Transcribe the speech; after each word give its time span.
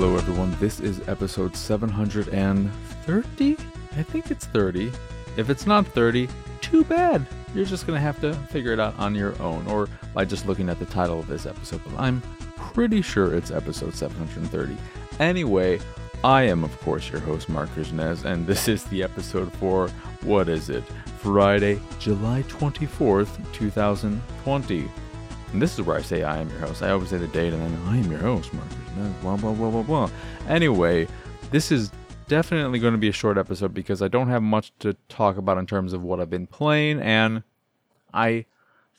Hello, 0.00 0.16
everyone. 0.16 0.56
This 0.60 0.78
is 0.78 1.00
episode 1.08 1.56
730. 1.56 3.56
I 3.96 4.02
think 4.04 4.30
it's 4.30 4.46
30. 4.46 4.92
If 5.36 5.50
it's 5.50 5.66
not 5.66 5.88
30, 5.88 6.28
too 6.60 6.84
bad. 6.84 7.26
You're 7.52 7.64
just 7.64 7.84
going 7.84 7.96
to 7.96 8.00
have 8.00 8.20
to 8.20 8.32
figure 8.46 8.72
it 8.72 8.78
out 8.78 8.96
on 8.96 9.16
your 9.16 9.36
own 9.42 9.66
or 9.66 9.88
by 10.14 10.24
just 10.24 10.46
looking 10.46 10.68
at 10.68 10.78
the 10.78 10.86
title 10.86 11.18
of 11.18 11.26
this 11.26 11.46
episode. 11.46 11.80
But 11.84 11.98
I'm 11.98 12.22
pretty 12.54 13.02
sure 13.02 13.34
it's 13.34 13.50
episode 13.50 13.92
730. 13.92 14.76
Anyway, 15.18 15.80
I 16.22 16.42
am, 16.42 16.62
of 16.62 16.80
course, 16.82 17.10
your 17.10 17.20
host, 17.20 17.48
Mark 17.48 17.68
Krishnez, 17.70 18.24
and 18.24 18.46
this 18.46 18.68
is 18.68 18.84
the 18.84 19.02
episode 19.02 19.52
for 19.54 19.88
what 20.22 20.48
is 20.48 20.70
it? 20.70 20.84
Friday, 21.18 21.80
July 21.98 22.44
24th, 22.44 23.36
2020. 23.52 24.88
And 25.52 25.60
this 25.60 25.74
is 25.74 25.84
where 25.84 25.96
I 25.96 26.02
say 26.02 26.22
I 26.22 26.38
am 26.38 26.48
your 26.50 26.60
host. 26.60 26.84
I 26.84 26.90
always 26.90 27.08
say 27.08 27.18
the 27.18 27.26
date 27.26 27.52
and 27.52 27.60
then 27.60 27.76
I 27.88 27.96
am 27.96 28.12
your 28.12 28.20
host, 28.20 28.54
Mark 28.54 28.68
blah, 29.22 29.36
blah, 29.36 29.52
blah, 29.52 29.70
blah, 29.70 29.82
blah. 29.82 30.10
Anyway, 30.48 31.06
this 31.50 31.72
is 31.72 31.90
definitely 32.28 32.78
going 32.78 32.92
to 32.92 32.98
be 32.98 33.08
a 33.08 33.12
short 33.12 33.38
episode 33.38 33.74
because 33.74 34.02
I 34.02 34.08
don't 34.08 34.28
have 34.28 34.42
much 34.42 34.72
to 34.80 34.94
talk 35.08 35.36
about 35.36 35.58
in 35.58 35.66
terms 35.66 35.92
of 35.92 36.02
what 36.02 36.20
I've 36.20 36.30
been 36.30 36.46
playing, 36.46 37.00
and 37.00 37.42
I 38.12 38.44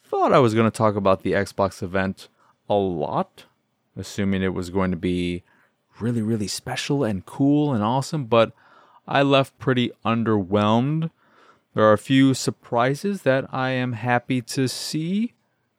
thought 0.03 0.33
I 0.33 0.39
was 0.39 0.53
going 0.53 0.69
to 0.69 0.75
talk 0.75 0.95
about 0.95 1.23
the 1.23 1.33
Xbox 1.33 1.83
event 1.83 2.27
a 2.67 2.73
lot, 2.73 3.45
assuming 3.95 4.41
it 4.41 4.53
was 4.53 4.69
going 4.69 4.91
to 4.91 4.97
be 4.97 5.43
really, 5.99 6.21
really 6.21 6.47
special 6.47 7.03
and 7.03 7.25
cool 7.25 7.73
and 7.73 7.83
awesome, 7.83 8.25
but 8.25 8.51
I 9.07 9.21
left 9.21 9.57
pretty 9.59 9.91
underwhelmed. 10.05 11.11
There 11.73 11.83
are 11.83 11.93
a 11.93 11.97
few 11.97 12.33
surprises 12.33 13.23
that 13.23 13.45
I 13.53 13.71
am 13.71 13.93
happy 13.93 14.41
to 14.41 14.67
see, 14.67 15.33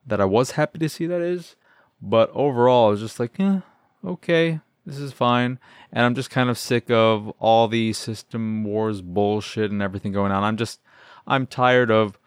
that 0.07 0.21
I 0.21 0.25
was 0.25 0.53
happy 0.53 0.79
to 0.79 0.89
see, 0.89 1.07
that 1.07 1.21
is, 1.21 1.57
but 2.01 2.31
overall, 2.33 2.89
I 2.89 2.91
was 2.91 3.01
just 3.01 3.21
like, 3.21 3.39
eh, 3.39 3.61
okay, 4.05 4.61
this 4.87 4.99
is 4.99 5.13
fine. 5.13 5.59
And 5.93 6.05
I'm 6.05 6.15
just 6.15 6.31
kind 6.31 6.51
of 6.51 6.59
sick 6.59 6.91
of 6.91 7.29
all 7.39 7.69
the 7.69 7.93
system 7.93 8.65
wars 8.65 9.01
bullshit 9.01 9.71
and 9.71 9.83
everything 9.83 10.13
going 10.13 10.33
on. 10.33 10.43
I'm 10.43 10.57
just, 10.57 10.81
I'm 11.27 11.47
tired 11.47 11.91
of 11.91 12.19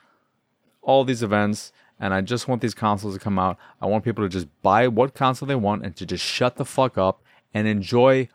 all 0.82 1.04
these 1.04 1.24
events 1.24 1.72
and 2.00 2.14
I 2.14 2.22
just 2.22 2.48
want 2.48 2.62
these 2.62 2.74
consoles 2.74 3.14
to 3.14 3.20
come 3.20 3.40
out. 3.40 3.58
I 3.82 3.86
want 3.86 4.04
people 4.04 4.24
to 4.24 4.30
just 4.30 4.48
buy 4.62 4.88
what 4.88 5.14
console 5.14 5.48
they 5.48 5.56
want 5.56 5.86
and 5.86 5.96
to 5.96 6.06
just 6.06 6.24
shut 6.24 6.58
the 6.58 6.66
fuck 6.66 6.98
up 6.98 7.22
and 7.54 7.68
enjoy 7.68 8.30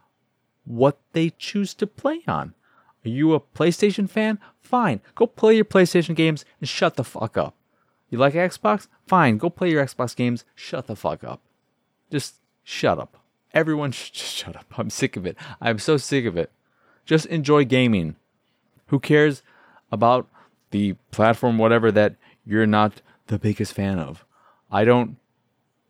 what 0.65 0.99
they 1.13 1.31
choose 1.31 1.75
to 1.75 1.87
play 1.87 2.23
on. 2.27 2.55
Are 3.05 3.09
you 3.09 3.35
a 3.35 3.41
PlayStation 3.41 4.09
fan? 4.09 4.39
Fine. 4.61 5.01
Go 5.15 5.27
play 5.27 5.57
your 5.57 5.65
PlayStation 5.65 6.15
games 6.15 6.45
and 6.61 6.69
shut 6.69 6.97
the 6.97 7.05
fuck 7.05 7.37
up. 7.37 7.55
You 8.11 8.19
like 8.19 8.35
Xbox? 8.35 8.89
Fine. 9.07 9.39
Go 9.39 9.51
play 9.51 9.71
your 9.71 9.85
Xbox 9.85 10.17
games. 10.17 10.45
Shut 10.55 10.87
the 10.87 10.97
fuck 10.97 11.23
up. 11.23 11.41
Just 12.11 12.37
shut 12.65 12.99
up. 12.99 13.18
Everyone 13.55 13.93
sh- 13.93 14.11
just 14.11 14.35
shut 14.35 14.57
up. 14.57 14.67
I'm 14.77 14.91
sick 14.91 15.17
of 15.17 15.27
it. 15.27 15.37
I'm 15.61 15.79
so 15.79 15.97
sick 15.97 16.25
of 16.25 16.37
it. 16.37 16.51
Just 17.05 17.27
enjoy 17.27 17.65
gaming. 17.65 18.17
Who 18.89 18.99
cares 18.99 19.43
about 19.91 20.29
the 20.71 20.95
platform, 21.11 21.59
whatever, 21.59 21.91
that 21.93 22.17
you're 22.45 22.67
not 22.67 23.01
the 23.27 23.39
biggest 23.39 23.73
fan 23.73 23.99
of? 23.99 24.25
I 24.71 24.85
don't 24.85 25.17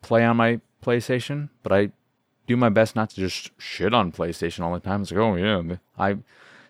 play 0.03 0.25
on 0.25 0.37
my 0.37 0.61
PlayStation, 0.83 1.48
but 1.62 1.73
I 1.73 1.91
do 2.47 2.56
my 2.56 2.69
best 2.69 2.97
not 2.97 3.11
to 3.11 3.17
just 3.17 3.50
shit 3.59 3.93
on 3.93 4.12
PlayStation 4.12 4.61
all 4.61 4.72
the 4.72 4.81
time. 4.81 5.03
It's 5.03 5.11
like, 5.11 5.20
oh 5.20 5.34
yeah, 5.37 5.77
I 5.98 6.19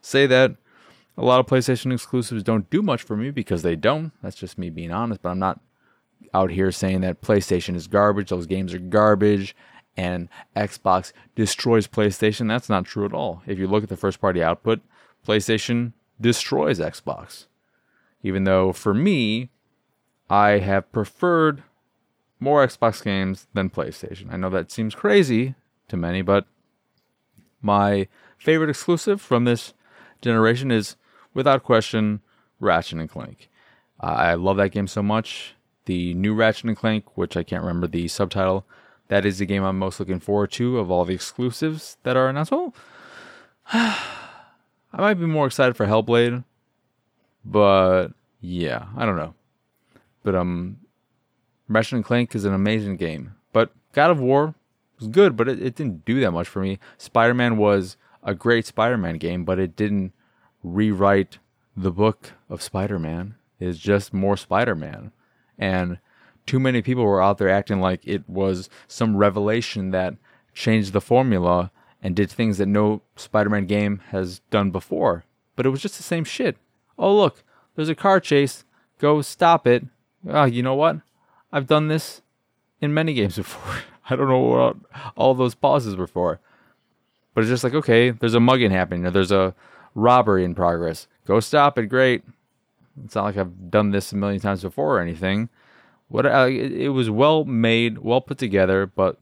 say 0.00 0.26
that 0.26 0.56
a 1.16 1.24
lot 1.24 1.40
of 1.40 1.46
PlayStation 1.46 1.92
exclusives 1.92 2.42
don't 2.42 2.68
do 2.70 2.82
much 2.82 3.02
for 3.02 3.16
me 3.16 3.30
because 3.30 3.62
they 3.62 3.76
don't. 3.76 4.12
That's 4.22 4.36
just 4.36 4.58
me 4.58 4.70
being 4.70 4.92
honest. 4.92 5.22
But 5.22 5.30
I'm 5.30 5.38
not 5.38 5.60
out 6.32 6.50
here 6.50 6.70
saying 6.72 7.00
that 7.02 7.20
PlayStation 7.20 7.74
is 7.74 7.86
garbage. 7.86 8.30
Those 8.30 8.46
games 8.46 8.72
are 8.74 8.78
garbage, 8.78 9.54
and 9.98 10.28
Xbox 10.56 11.12
destroys 11.34 11.88
PlayStation. 11.88 12.46
That's 12.46 12.68
not 12.68 12.86
true 12.86 13.04
at 13.04 13.12
all. 13.12 13.42
If 13.46 13.58
you 13.58 13.66
look 13.66 13.82
at 13.82 13.88
the 13.88 13.96
first 13.96 14.20
party 14.20 14.40
output, 14.40 14.80
PlayStation 15.26 15.92
destroys 16.20 16.78
Xbox. 16.78 17.46
Even 18.22 18.44
though 18.44 18.72
for 18.72 18.94
me, 18.94 19.50
I 20.30 20.60
have 20.60 20.92
preferred 20.92 21.64
more 22.38 22.64
Xbox 22.64 23.02
games 23.02 23.48
than 23.54 23.70
PlayStation. 23.70 24.32
I 24.32 24.36
know 24.36 24.50
that 24.50 24.70
seems 24.70 24.94
crazy 24.94 25.56
to 25.88 25.96
many, 25.96 26.22
but 26.22 26.46
my 27.60 28.06
favorite 28.36 28.70
exclusive 28.70 29.20
from 29.20 29.44
this 29.44 29.74
generation 30.22 30.70
is 30.70 30.94
without 31.34 31.64
question 31.64 32.20
Ratchet 32.60 33.00
and 33.00 33.10
Clank. 33.10 33.48
I 33.98 34.34
love 34.34 34.58
that 34.58 34.70
game 34.70 34.86
so 34.86 35.02
much. 35.02 35.56
The 35.86 36.14
new 36.14 36.34
Ratchet 36.34 36.66
and 36.66 36.76
Clank, 36.76 37.16
which 37.16 37.36
I 37.36 37.42
can't 37.42 37.64
remember 37.64 37.88
the 37.88 38.06
subtitle, 38.06 38.64
that 39.08 39.24
is 39.24 39.38
the 39.38 39.46
game 39.46 39.64
I'm 39.64 39.78
most 39.78 39.98
looking 39.98 40.20
forward 40.20 40.52
to 40.52 40.78
of 40.78 40.90
all 40.90 41.04
the 41.04 41.14
exclusives 41.14 41.96
that 42.02 42.16
are 42.16 42.28
announced. 42.28 42.52
Well, 42.52 42.74
I 43.72 43.96
might 44.92 45.14
be 45.14 45.26
more 45.26 45.46
excited 45.46 45.76
for 45.76 45.86
Hellblade, 45.86 46.44
but 47.44 48.08
yeah, 48.40 48.86
I 48.96 49.04
don't 49.04 49.16
know. 49.16 49.34
But 50.22 50.34
um, 50.34 50.78
Ratchet 51.68 51.94
and 51.94 52.04
Clank 52.04 52.34
is 52.34 52.44
an 52.44 52.54
amazing 52.54 52.96
game. 52.96 53.34
But 53.52 53.72
God 53.92 54.10
of 54.10 54.20
War 54.20 54.54
was 54.98 55.08
good, 55.08 55.36
but 55.36 55.48
it, 55.48 55.62
it 55.62 55.74
didn't 55.74 56.04
do 56.04 56.20
that 56.20 56.32
much 56.32 56.48
for 56.48 56.60
me. 56.60 56.78
Spider 56.96 57.34
Man 57.34 57.56
was 57.56 57.96
a 58.22 58.34
great 58.34 58.66
Spider 58.66 58.98
Man 58.98 59.16
game, 59.16 59.44
but 59.44 59.58
it 59.58 59.76
didn't 59.76 60.12
rewrite 60.62 61.38
the 61.76 61.92
book 61.92 62.32
of 62.48 62.62
Spider 62.62 62.98
Man. 62.98 63.36
It's 63.60 63.78
just 63.78 64.12
more 64.12 64.36
Spider 64.36 64.74
Man. 64.74 65.12
And 65.58 65.98
too 66.48 66.58
many 66.58 66.80
people 66.80 67.04
were 67.04 67.22
out 67.22 67.36
there 67.36 67.50
acting 67.50 67.78
like 67.78 68.00
it 68.04 68.28
was 68.28 68.70
some 68.88 69.16
revelation 69.16 69.90
that 69.90 70.14
changed 70.54 70.94
the 70.94 71.00
formula 71.00 71.70
and 72.02 72.16
did 72.16 72.30
things 72.30 72.56
that 72.58 72.66
no 72.66 73.02
Spider 73.16 73.50
Man 73.50 73.66
game 73.66 74.00
has 74.10 74.40
done 74.50 74.70
before. 74.70 75.24
But 75.54 75.66
it 75.66 75.68
was 75.68 75.82
just 75.82 75.98
the 75.98 76.02
same 76.02 76.24
shit. 76.24 76.56
Oh, 76.98 77.14
look, 77.14 77.44
there's 77.76 77.90
a 77.90 77.94
car 77.94 78.18
chase. 78.18 78.64
Go 78.98 79.20
stop 79.20 79.66
it. 79.66 79.84
Oh, 80.26 80.44
you 80.44 80.62
know 80.62 80.74
what? 80.74 81.00
I've 81.52 81.66
done 81.66 81.88
this 81.88 82.22
in 82.80 82.94
many 82.94 83.12
games 83.12 83.36
before. 83.36 83.82
I 84.08 84.16
don't 84.16 84.28
know 84.28 84.38
what 84.38 84.76
all 85.16 85.34
those 85.34 85.54
pauses 85.54 85.96
were 85.96 86.06
for. 86.06 86.40
But 87.34 87.42
it's 87.42 87.50
just 87.50 87.62
like, 87.62 87.74
okay, 87.74 88.10
there's 88.10 88.34
a 88.34 88.40
mugging 88.40 88.70
happening 88.70 89.04
or 89.04 89.10
there's 89.10 89.30
a 89.30 89.54
robbery 89.94 90.44
in 90.44 90.54
progress. 90.54 91.08
Go 91.26 91.40
stop 91.40 91.78
it. 91.78 91.86
Great. 91.86 92.24
It's 93.04 93.14
not 93.14 93.24
like 93.24 93.36
I've 93.36 93.70
done 93.70 93.90
this 93.90 94.12
a 94.12 94.16
million 94.16 94.40
times 94.40 94.62
before 94.62 94.96
or 94.96 95.00
anything. 95.00 95.50
What 96.08 96.26
it, 96.26 96.72
it 96.72 96.88
was 96.90 97.10
well 97.10 97.44
made, 97.44 97.98
well 97.98 98.20
put 98.20 98.38
together, 98.38 98.86
but 98.86 99.18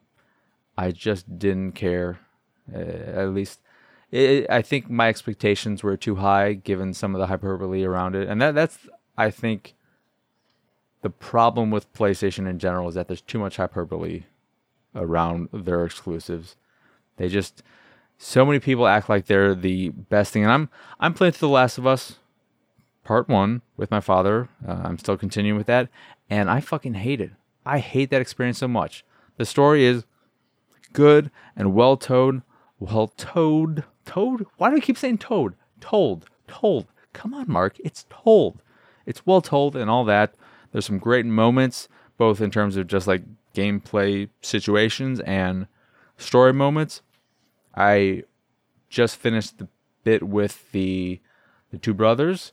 I 0.78 0.92
just 0.92 1.38
didn't 1.38 1.72
care. 1.72 2.20
Uh, 2.72 2.78
at 2.78 3.28
least, 3.30 3.60
it, 4.10 4.46
I 4.48 4.62
think 4.62 4.88
my 4.88 5.08
expectations 5.08 5.82
were 5.82 5.96
too 5.96 6.16
high 6.16 6.52
given 6.54 6.94
some 6.94 7.14
of 7.14 7.18
the 7.18 7.26
hyperbole 7.26 7.84
around 7.84 8.14
it, 8.14 8.28
and 8.28 8.40
that 8.40 8.54
that's 8.54 8.78
I 9.18 9.30
think 9.30 9.74
the 11.02 11.10
problem 11.10 11.70
with 11.70 11.92
PlayStation 11.92 12.48
in 12.48 12.58
general 12.58 12.88
is 12.88 12.94
that 12.94 13.08
there's 13.08 13.20
too 13.20 13.38
much 13.38 13.56
hyperbole 13.56 14.24
around 14.94 15.48
their 15.52 15.84
exclusives. 15.84 16.56
They 17.16 17.28
just 17.28 17.62
so 18.18 18.44
many 18.46 18.60
people 18.60 18.86
act 18.86 19.08
like 19.08 19.26
they're 19.26 19.54
the 19.54 19.90
best 19.90 20.32
thing, 20.32 20.44
and 20.44 20.52
I'm 20.52 20.68
I'm 21.00 21.14
playing 21.14 21.32
through 21.32 21.48
The 21.48 21.54
Last 21.54 21.78
of 21.78 21.86
Us 21.86 22.18
Part 23.06 23.28
One 23.28 23.62
with 23.76 23.92
my 23.92 24.00
father. 24.00 24.48
Uh, 24.66 24.80
I'm 24.82 24.98
still 24.98 25.16
continuing 25.16 25.56
with 25.56 25.68
that, 25.68 25.88
and 26.28 26.50
I 26.50 26.58
fucking 26.58 26.94
hate 26.94 27.20
it. 27.20 27.30
I 27.64 27.78
hate 27.78 28.10
that 28.10 28.20
experience 28.20 28.58
so 28.58 28.66
much. 28.66 29.04
The 29.36 29.46
story 29.46 29.84
is 29.84 30.04
good 30.92 31.30
and 31.54 31.72
well 31.72 31.96
told. 31.96 32.42
Well 32.80 33.06
told. 33.16 33.84
Told? 34.04 34.44
Why 34.56 34.70
do 34.70 34.76
I 34.76 34.80
keep 34.80 34.98
saying 34.98 35.18
told? 35.18 35.54
Told. 35.80 36.26
Told. 36.48 36.86
Come 37.12 37.32
on, 37.32 37.48
Mark. 37.48 37.76
It's 37.78 38.06
told. 38.10 38.60
It's 39.06 39.24
well 39.24 39.40
told 39.40 39.76
and 39.76 39.88
all 39.88 40.04
that. 40.06 40.34
There's 40.72 40.86
some 40.86 40.98
great 40.98 41.26
moments, 41.26 41.88
both 42.18 42.40
in 42.40 42.50
terms 42.50 42.76
of 42.76 42.88
just 42.88 43.06
like 43.06 43.22
gameplay 43.54 44.28
situations 44.40 45.20
and 45.20 45.68
story 46.18 46.52
moments. 46.52 47.02
I 47.72 48.24
just 48.88 49.14
finished 49.16 49.58
the 49.58 49.68
bit 50.02 50.24
with 50.24 50.72
the 50.72 51.20
the 51.70 51.78
two 51.78 51.94
brothers, 51.94 52.52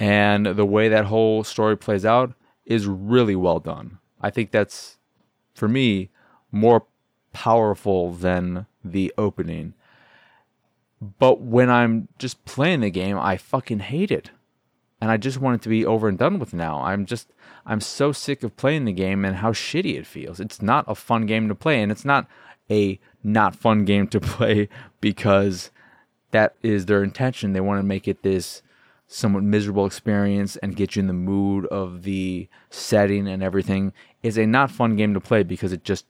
and 0.00 0.46
the 0.46 0.64
way 0.64 0.88
that 0.88 1.04
whole 1.04 1.44
story 1.44 1.76
plays 1.76 2.06
out 2.06 2.32
is 2.64 2.86
really 2.86 3.36
well 3.36 3.60
done. 3.60 3.98
I 4.20 4.30
think 4.30 4.50
that's 4.50 4.96
for 5.54 5.68
me 5.68 6.08
more 6.50 6.86
powerful 7.32 8.10
than 8.10 8.66
the 8.82 9.12
opening. 9.18 9.74
But 11.18 11.42
when 11.42 11.70
I'm 11.70 12.08
just 12.18 12.44
playing 12.46 12.80
the 12.80 12.90
game, 12.90 13.18
I 13.18 13.36
fucking 13.36 13.80
hate 13.80 14.10
it. 14.10 14.30
And 15.02 15.10
I 15.10 15.18
just 15.18 15.38
want 15.38 15.56
it 15.56 15.62
to 15.62 15.68
be 15.68 15.84
over 15.84 16.08
and 16.08 16.18
done 16.18 16.38
with 16.38 16.52
now. 16.54 16.82
I'm 16.82 17.06
just 17.06 17.30
I'm 17.66 17.80
so 17.80 18.10
sick 18.10 18.42
of 18.42 18.56
playing 18.56 18.86
the 18.86 18.92
game 18.92 19.24
and 19.24 19.36
how 19.36 19.52
shitty 19.52 19.98
it 19.98 20.06
feels. 20.06 20.40
It's 20.40 20.62
not 20.62 20.84
a 20.88 20.94
fun 20.94 21.26
game 21.26 21.48
to 21.48 21.54
play 21.54 21.82
and 21.82 21.92
it's 21.92 22.04
not 22.04 22.26
a 22.70 22.98
not 23.22 23.54
fun 23.54 23.84
game 23.84 24.08
to 24.08 24.20
play 24.20 24.68
because 25.00 25.70
that 26.30 26.54
is 26.62 26.86
their 26.86 27.02
intention. 27.02 27.52
They 27.52 27.60
want 27.60 27.80
to 27.80 27.86
make 27.86 28.08
it 28.08 28.22
this 28.22 28.62
somewhat 29.12 29.42
miserable 29.42 29.86
experience 29.86 30.56
and 30.58 30.76
get 30.76 30.94
you 30.94 31.00
in 31.00 31.08
the 31.08 31.12
mood 31.12 31.66
of 31.66 32.04
the 32.04 32.48
setting 32.70 33.26
and 33.26 33.42
everything. 33.42 33.92
Is 34.22 34.38
a 34.38 34.46
not 34.46 34.70
fun 34.70 34.94
game 34.94 35.14
to 35.14 35.20
play 35.20 35.42
because 35.42 35.72
it 35.72 35.82
just 35.82 36.06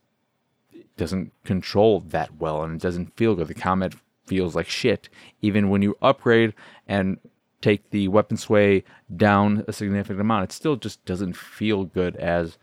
doesn't 0.99 1.33
control 1.45 2.01
that 2.01 2.37
well 2.39 2.63
and 2.63 2.75
it 2.75 2.83
doesn't 2.83 3.17
feel 3.17 3.35
good. 3.35 3.49
The 3.49 3.55
combat 3.55 3.95
feels 4.27 4.55
like 4.55 4.69
shit. 4.69 5.09
Even 5.41 5.71
when 5.71 5.81
you 5.81 5.97
upgrade 6.03 6.53
and 6.87 7.19
take 7.63 7.89
the 7.89 8.09
weapon 8.09 8.37
sway 8.37 8.85
down 9.17 9.65
a 9.67 9.73
significant 9.73 10.21
amount, 10.21 10.45
it 10.45 10.53
still 10.53 10.77
just 10.77 11.03
doesn't 11.07 11.37
feel 11.37 11.85
good 11.85 12.17
as 12.17 12.59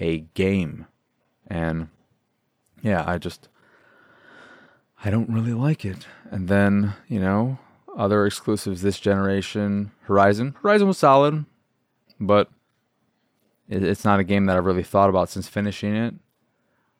a 0.00 0.18
game. 0.34 0.86
And 1.46 1.88
yeah, 2.82 3.04
I 3.06 3.18
just 3.18 3.48
I 5.04 5.10
don't 5.10 5.30
really 5.30 5.54
like 5.54 5.84
it. 5.84 6.08
And 6.32 6.48
then, 6.48 6.94
you 7.06 7.20
know, 7.20 7.58
other 7.96 8.26
exclusives 8.26 8.82
this 8.82 9.00
generation, 9.00 9.92
Horizon. 10.02 10.56
Horizon 10.62 10.88
was 10.88 10.98
solid, 10.98 11.44
but 12.18 12.50
it's 13.68 14.04
not 14.04 14.20
a 14.20 14.24
game 14.24 14.46
that 14.46 14.56
I've 14.56 14.66
really 14.66 14.82
thought 14.82 15.10
about 15.10 15.28
since 15.28 15.48
finishing 15.48 15.94
it. 15.94 16.14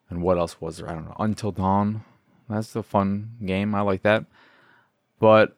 And 0.09 0.23
what 0.23 0.39
else 0.39 0.61
was 0.61 0.79
there? 0.79 0.89
I 0.89 0.95
don't 0.95 1.05
know. 1.05 1.17
Until 1.19 1.53
Dawn. 1.53 2.05
That's 2.49 2.75
a 2.75 2.83
fun 2.83 3.33
game. 3.45 3.75
I 3.75 3.81
like 3.81 4.03
that. 4.03 4.25
But 5.21 5.57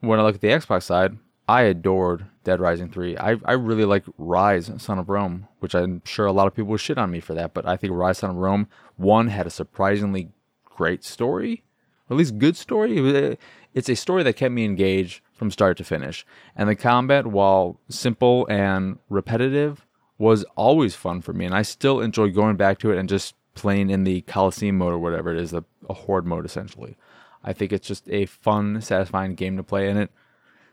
when 0.00 0.18
I 0.18 0.22
look 0.22 0.34
at 0.34 0.40
the 0.40 0.48
Xbox 0.48 0.82
side, 0.82 1.16
I 1.48 1.62
adored 1.62 2.26
Dead 2.44 2.60
Rising 2.60 2.90
3. 2.90 3.16
I, 3.16 3.36
I 3.44 3.52
really 3.52 3.84
like 3.84 4.04
Ryse, 4.18 4.80
Son 4.80 4.98
of 4.98 5.08
Rome, 5.08 5.48
which 5.60 5.74
I'm 5.74 6.02
sure 6.04 6.26
a 6.26 6.32
lot 6.32 6.46
of 6.46 6.54
people 6.54 6.70
will 6.70 6.76
shit 6.76 6.98
on 6.98 7.10
me 7.10 7.20
for 7.20 7.34
that, 7.34 7.54
but 7.54 7.66
I 7.66 7.76
think 7.76 7.92
Ryse, 7.92 8.16
Son 8.16 8.30
of 8.30 8.36
Rome, 8.36 8.68
one, 8.96 9.28
had 9.28 9.46
a 9.46 9.50
surprisingly 9.50 10.30
great 10.64 11.04
story, 11.04 11.64
or 12.08 12.14
at 12.14 12.18
least 12.18 12.38
good 12.38 12.56
story. 12.56 13.38
It's 13.74 13.88
a 13.88 13.96
story 13.96 14.22
that 14.22 14.36
kept 14.36 14.52
me 14.52 14.64
engaged 14.64 15.22
from 15.32 15.50
start 15.50 15.76
to 15.78 15.84
finish. 15.84 16.26
And 16.54 16.68
the 16.68 16.76
combat, 16.76 17.26
while 17.26 17.80
simple 17.88 18.46
and 18.48 18.98
repetitive, 19.08 19.86
was 20.18 20.44
always 20.56 20.94
fun 20.94 21.20
for 21.20 21.32
me. 21.32 21.46
And 21.46 21.54
I 21.54 21.62
still 21.62 22.00
enjoy 22.00 22.30
going 22.30 22.56
back 22.56 22.78
to 22.78 22.92
it 22.92 22.98
and 22.98 23.08
just 23.08 23.34
playing 23.54 23.90
in 23.90 24.04
the 24.04 24.22
Coliseum 24.22 24.78
mode 24.78 24.92
or 24.92 24.98
whatever 24.98 25.32
it 25.32 25.40
is, 25.40 25.52
a, 25.52 25.64
a 25.88 25.94
horde 25.94 26.26
mode 26.26 26.44
essentially. 26.44 26.96
I 27.44 27.52
think 27.52 27.72
it's 27.72 27.86
just 27.86 28.08
a 28.08 28.26
fun, 28.26 28.80
satisfying 28.80 29.34
game 29.34 29.56
to 29.56 29.62
play, 29.62 29.88
and 29.88 29.98
it 29.98 30.10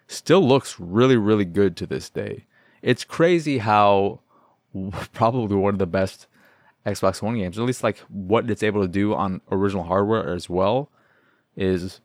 still 0.08 0.46
looks 0.46 0.80
really, 0.80 1.18
really 1.18 1.46
good 1.46 1.76
to 1.78 1.88
this 1.88 2.10
day. 2.10 2.46
It's 2.82 3.04
crazy 3.04 3.58
how 3.58 4.20
probably 5.14 5.56
one 5.56 5.74
of 5.74 5.80
the 5.80 5.88
best 5.88 6.28
Xbox 6.86 7.22
One 7.22 7.38
games, 7.38 7.58
at 7.58 7.66
least 7.66 7.84
like 7.84 7.98
what 8.08 8.50
it's 8.50 8.64
able 8.64 8.82
to 8.82 8.88
do 8.88 9.14
on 9.14 9.42
original 9.52 9.84
hardware 9.84 10.32
as 10.34 10.50
well, 10.50 10.90
is 11.56 12.02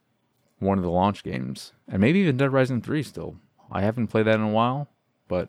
one 0.65 0.79
of 0.79 0.85
the 0.85 0.91
launch 0.91 1.23
games. 1.23 1.73
And 1.89 2.01
maybe 2.01 2.21
even 2.21 2.37
Dead 2.37 2.53
Rising 2.53 2.83
3 2.83 3.03
still. 3.03 3.37
I 3.71 3.83
haven't 3.83 4.09
played 4.09 4.27
that 4.27 4.37
in 4.37 4.43
a 4.43 4.49
while, 4.49 4.89
but 5.29 5.49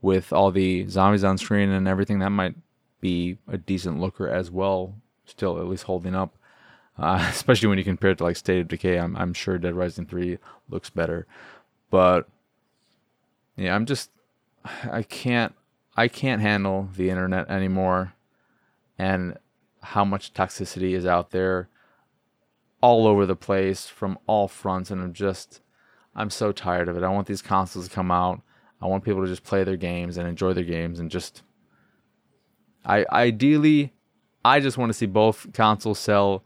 with 0.00 0.32
all 0.32 0.50
the 0.50 0.86
zombies 0.88 1.24
on 1.24 1.38
screen 1.38 1.70
and 1.70 1.88
everything, 1.88 2.18
that 2.18 2.30
might 2.30 2.54
be 3.00 3.38
a 3.48 3.58
decent 3.58 4.00
looker 4.00 4.28
as 4.28 4.50
well, 4.50 4.94
still 5.26 5.58
at 5.58 5.68
least 5.68 5.84
holding 5.84 6.14
up. 6.14 6.34
Uh, 6.98 7.26
especially 7.30 7.68
when 7.68 7.78
you 7.78 7.84
compare 7.84 8.10
it 8.10 8.18
to 8.18 8.24
like 8.24 8.36
State 8.36 8.60
of 8.60 8.68
Decay, 8.68 8.98
I'm, 8.98 9.16
I'm 9.16 9.34
sure 9.34 9.58
Dead 9.58 9.74
Rising 9.74 10.06
3 10.06 10.38
looks 10.68 10.90
better. 10.90 11.26
But 11.90 12.28
yeah, 13.56 13.74
I'm 13.74 13.86
just 13.86 14.10
I 14.90 15.02
can't 15.02 15.54
I 15.96 16.08
can't 16.08 16.42
handle 16.42 16.88
the 16.96 17.10
internet 17.10 17.48
anymore 17.48 18.14
and 18.98 19.36
how 19.82 20.04
much 20.04 20.32
toxicity 20.32 20.92
is 20.92 21.06
out 21.06 21.30
there 21.30 21.68
all 22.84 23.06
over 23.06 23.24
the 23.24 23.34
place 23.34 23.86
from 23.86 24.18
all 24.26 24.46
fronts 24.46 24.90
and 24.90 25.00
I'm 25.00 25.14
just 25.14 25.62
I'm 26.14 26.28
so 26.28 26.52
tired 26.52 26.86
of 26.86 26.98
it. 26.98 27.02
I 27.02 27.08
want 27.08 27.26
these 27.26 27.40
consoles 27.40 27.88
to 27.88 27.94
come 27.94 28.10
out. 28.10 28.42
I 28.82 28.86
want 28.86 29.04
people 29.04 29.22
to 29.22 29.26
just 29.26 29.42
play 29.42 29.64
their 29.64 29.78
games 29.78 30.18
and 30.18 30.28
enjoy 30.28 30.52
their 30.52 30.64
games 30.64 31.00
and 31.00 31.10
just 31.10 31.42
I 32.84 33.06
ideally 33.10 33.94
I 34.44 34.60
just 34.60 34.76
want 34.76 34.90
to 34.90 34.94
see 34.94 35.06
both 35.06 35.50
consoles 35.54 35.98
sell 35.98 36.44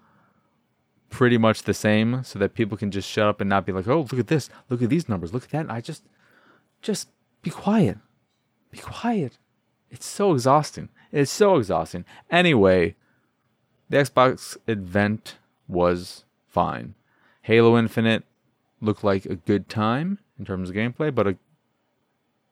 pretty 1.11 1.39
much 1.39 1.65
the 1.65 1.75
same 1.75 2.23
so 2.23 2.39
that 2.39 2.55
people 2.55 2.79
can 2.79 2.93
just 2.93 3.11
shut 3.11 3.27
up 3.27 3.41
and 3.41 3.51
not 3.51 3.67
be 3.67 3.73
like, 3.73 3.89
"Oh, 3.89 4.03
look 4.03 4.21
at 4.21 4.29
this. 4.29 4.49
Look 4.71 4.81
at 4.81 4.91
these 4.91 5.09
numbers. 5.09 5.35
Look 5.35 5.43
at 5.43 5.51
that." 5.51 5.63
And 5.63 5.73
I 5.73 5.81
just 5.81 6.05
just 6.83 7.09
be 7.43 7.51
quiet. 7.51 7.99
Be 8.71 8.79
quiet. 8.79 9.39
It's 9.91 10.07
so 10.07 10.35
exhausting. 10.35 10.89
It's 11.11 11.33
so 11.33 11.57
exhausting. 11.57 12.05
Anyway, 12.31 12.95
the 13.89 13.97
Xbox 13.97 14.57
event 14.69 15.39
was 15.67 16.25
fine. 16.49 16.95
Halo 17.43 17.79
Infinite 17.79 18.25
looked 18.81 19.05
like 19.05 19.25
a 19.27 19.37
good 19.37 19.69
time 19.69 20.19
in 20.39 20.45
terms 20.45 20.71
of 20.71 20.77
gameplay, 20.77 21.15
but 21.15 21.27
it 21.27 21.39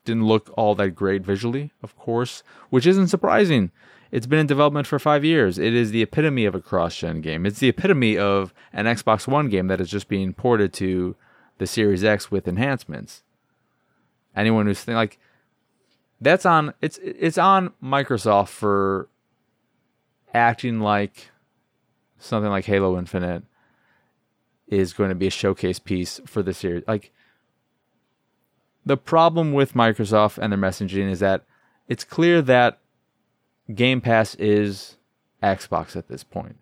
didn't 0.05 0.27
look 0.27 0.53
all 0.57 0.75
that 0.75 0.91
great 0.91 1.23
visually, 1.23 1.73
of 1.83 1.97
course, 1.97 2.43
which 2.71 2.87
isn't 2.87 3.09
surprising 3.09 3.71
it's 4.11 4.27
been 4.27 4.39
in 4.39 4.47
development 4.47 4.87
for 4.87 4.99
five 4.99 5.25
years. 5.25 5.59
It 5.59 5.75
is 5.75 5.91
the 5.91 6.03
epitome 6.03 6.45
of 6.45 6.55
a 6.55 6.61
cross 6.61 6.97
gen 6.97 7.21
game. 7.21 7.45
It's 7.45 7.59
the 7.59 7.69
epitome 7.69 8.17
of 8.17 8.55
an 8.73 8.87
Xbox 8.87 9.27
One 9.27 9.49
game 9.49 9.67
that 9.67 9.81
is 9.81 9.91
just 9.91 10.09
being 10.09 10.33
ported 10.33 10.73
to 10.75 11.17
the 11.59 11.67
Series 11.67 12.05
X 12.05 12.31
with 12.31 12.47
enhancements. 12.47 13.23
Anyone 14.35 14.67
who's 14.67 14.83
think, 14.83 14.97
like, 14.97 15.19
that's 16.21 16.47
on 16.47 16.73
it's 16.81 16.99
it's 17.03 17.37
on 17.37 17.73
Microsoft 17.83 18.49
for 18.49 19.09
acting 20.33 20.81
like 20.81 21.31
something 22.19 22.51
like 22.51 22.65
Halo 22.65 22.99
Infinite 22.99 23.43
is 24.69 24.93
going 24.93 25.11
to 25.11 25.15
be 25.15 25.29
a 25.29 25.31
showcase 25.31 25.79
piece 25.79 26.21
for 26.27 26.43
the 26.43 26.55
series. 26.55 26.85
Like 26.87 27.13
the 28.85 28.97
problem 28.97 29.53
with 29.53 29.75
Microsoft 29.75 30.39
and 30.39 30.53
their 30.53 30.59
messaging 30.59 31.11
is 31.11 31.21
that 31.21 31.45
it's 31.89 32.05
clear 32.05 32.43
that 32.43 32.79
Game 33.75 34.01
Pass 34.01 34.35
is 34.37 34.97
Xbox 35.43 35.97
at 35.97 36.09
this 36.09 36.25
point. 36.25 36.57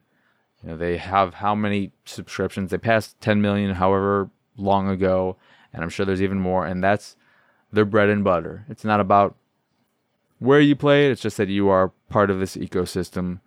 You 0.63 0.71
know, 0.71 0.77
they 0.77 0.97
have 0.97 1.35
how 1.35 1.55
many 1.55 1.93
subscriptions? 2.05 2.71
They 2.71 2.79
passed 2.79 3.21
10 3.21 3.43
million 3.43 3.75
however 3.75 4.31
long 4.57 4.89
ago, 4.89 5.37
and 5.73 5.83
I'm 5.83 5.91
sure 5.91 6.07
there's 6.07 6.23
even 6.23 6.41
more, 6.41 6.67
and 6.67 6.83
that's 6.83 7.17
their 7.73 7.85
bread 7.85 8.09
and 8.09 8.25
butter. 8.25 8.65
It's 8.69 8.85
not 8.85 9.01
about 9.01 9.37
where 10.39 10.61
you 10.61 10.77
play 10.77 11.07
it, 11.07 11.13
it's 11.13 11.21
just 11.21 11.37
that 11.37 11.49
you 11.49 11.69
are 11.69 11.93
part 12.09 12.31
of 12.31 12.41
this 12.41 12.57
ecosystem. 12.57 13.41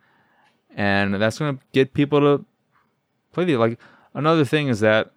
And 0.75 1.15
that's 1.15 1.39
going 1.39 1.57
to 1.57 1.63
get 1.74 1.94
people 1.94 2.19
to 2.19 2.45
play 3.33 3.45
the 3.45 3.57
like 3.57 3.80
another 4.18 4.44
thing 4.44 4.68
is 4.68 4.80
that 4.81 5.12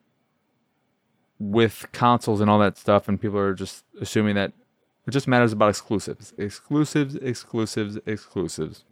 with 1.39 1.87
consoles 1.93 2.41
and 2.41 2.51
all 2.51 2.59
that 2.59 2.77
stuff 2.77 3.09
and 3.09 3.21
people 3.21 3.39
are 3.39 3.55
just 3.55 3.83
assuming 4.01 4.35
that 4.35 4.53
it 5.07 5.11
just 5.11 5.27
matters 5.27 5.53
about 5.53 5.71
exclusives. 5.71 6.35
Exclusives, 6.37 7.17
exclusives, 7.17 7.99
exclusives. 8.07 8.85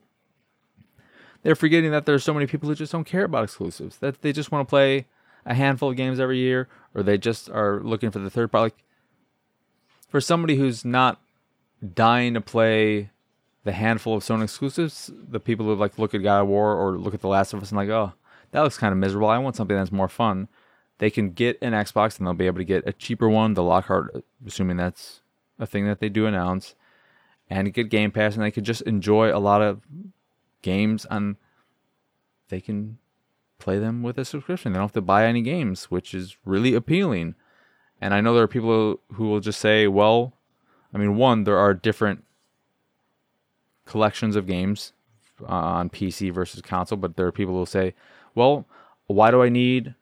They're 1.42 1.54
forgetting 1.54 1.90
that 1.92 2.06
there's 2.06 2.24
so 2.24 2.34
many 2.34 2.46
people 2.46 2.68
who 2.68 2.74
just 2.74 2.90
don't 2.90 3.04
care 3.04 3.24
about 3.24 3.44
exclusives. 3.44 3.98
That 3.98 4.22
they 4.22 4.32
just 4.32 4.50
want 4.50 4.66
to 4.66 4.70
play 4.70 5.06
a 5.44 5.54
handful 5.54 5.90
of 5.90 5.96
games 5.96 6.18
every 6.18 6.38
year, 6.38 6.68
or 6.94 7.02
they 7.02 7.18
just 7.18 7.48
are 7.50 7.80
looking 7.80 8.10
for 8.10 8.18
the 8.18 8.30
third 8.30 8.50
party. 8.50 8.74
Like, 8.74 8.84
for 10.08 10.20
somebody 10.20 10.56
who's 10.56 10.84
not 10.84 11.20
dying 11.94 12.34
to 12.34 12.40
play 12.40 13.10
the 13.64 13.72
handful 13.72 14.16
of 14.16 14.24
Sony 14.24 14.44
exclusives, 14.44 15.10
the 15.14 15.38
people 15.38 15.66
who 15.66 15.74
like 15.74 15.98
look 15.98 16.14
at 16.14 16.22
God 16.22 16.40
of 16.40 16.48
War 16.48 16.74
or 16.74 16.98
look 16.98 17.14
at 17.14 17.20
The 17.20 17.28
Last 17.28 17.52
of 17.52 17.62
Us 17.62 17.70
and 17.70 17.76
like, 17.76 17.90
oh, 17.90 18.14
that 18.50 18.62
looks 18.62 18.78
kind 18.78 18.92
of 18.92 18.98
miserable. 18.98 19.28
I 19.28 19.38
want 19.38 19.56
something 19.56 19.76
that's 19.76 19.92
more 19.92 20.08
fun. 20.08 20.48
They 20.98 21.10
can 21.10 21.30
get 21.30 21.58
an 21.62 21.72
Xbox 21.72 22.18
and 22.18 22.26
they'll 22.26 22.34
be 22.34 22.46
able 22.46 22.58
to 22.58 22.64
get 22.64 22.86
a 22.86 22.92
cheaper 22.92 23.28
one, 23.28 23.54
the 23.54 23.62
Lockhart, 23.62 24.24
assuming 24.46 24.76
that's 24.76 25.20
a 25.58 25.66
thing 25.66 25.86
that 25.86 26.00
they 26.00 26.08
do 26.08 26.26
announce, 26.26 26.74
and 27.48 27.72
get 27.72 27.90
Game 27.90 28.10
Pass, 28.10 28.34
and 28.34 28.42
they 28.42 28.50
could 28.50 28.64
just 28.64 28.82
enjoy 28.82 29.34
a 29.34 29.38
lot 29.38 29.62
of 29.62 29.82
games, 30.62 31.06
and 31.10 31.36
they 32.48 32.60
can 32.60 32.98
play 33.58 33.78
them 33.78 34.02
with 34.02 34.18
a 34.18 34.24
subscription. 34.24 34.72
They 34.72 34.78
don't 34.78 34.84
have 34.84 34.92
to 34.92 35.00
buy 35.00 35.26
any 35.26 35.42
games, 35.42 35.84
which 35.84 36.14
is 36.14 36.36
really 36.44 36.74
appealing. 36.74 37.34
And 38.00 38.14
I 38.14 38.20
know 38.20 38.34
there 38.34 38.44
are 38.44 38.48
people 38.48 39.00
who 39.12 39.28
will 39.28 39.40
just 39.40 39.60
say, 39.60 39.88
well, 39.88 40.34
I 40.94 40.98
mean, 40.98 41.16
one, 41.16 41.44
there 41.44 41.58
are 41.58 41.74
different 41.74 42.24
collections 43.84 44.36
of 44.36 44.46
games 44.46 44.92
uh, 45.42 45.46
on 45.46 45.90
PC 45.90 46.32
versus 46.32 46.62
console, 46.62 46.98
but 46.98 47.16
there 47.16 47.26
are 47.26 47.32
people 47.32 47.54
who 47.54 47.58
will 47.58 47.66
say, 47.66 47.94
well, 48.34 48.66
why 49.06 49.30
do 49.30 49.42
I 49.42 49.48
need 49.48 49.94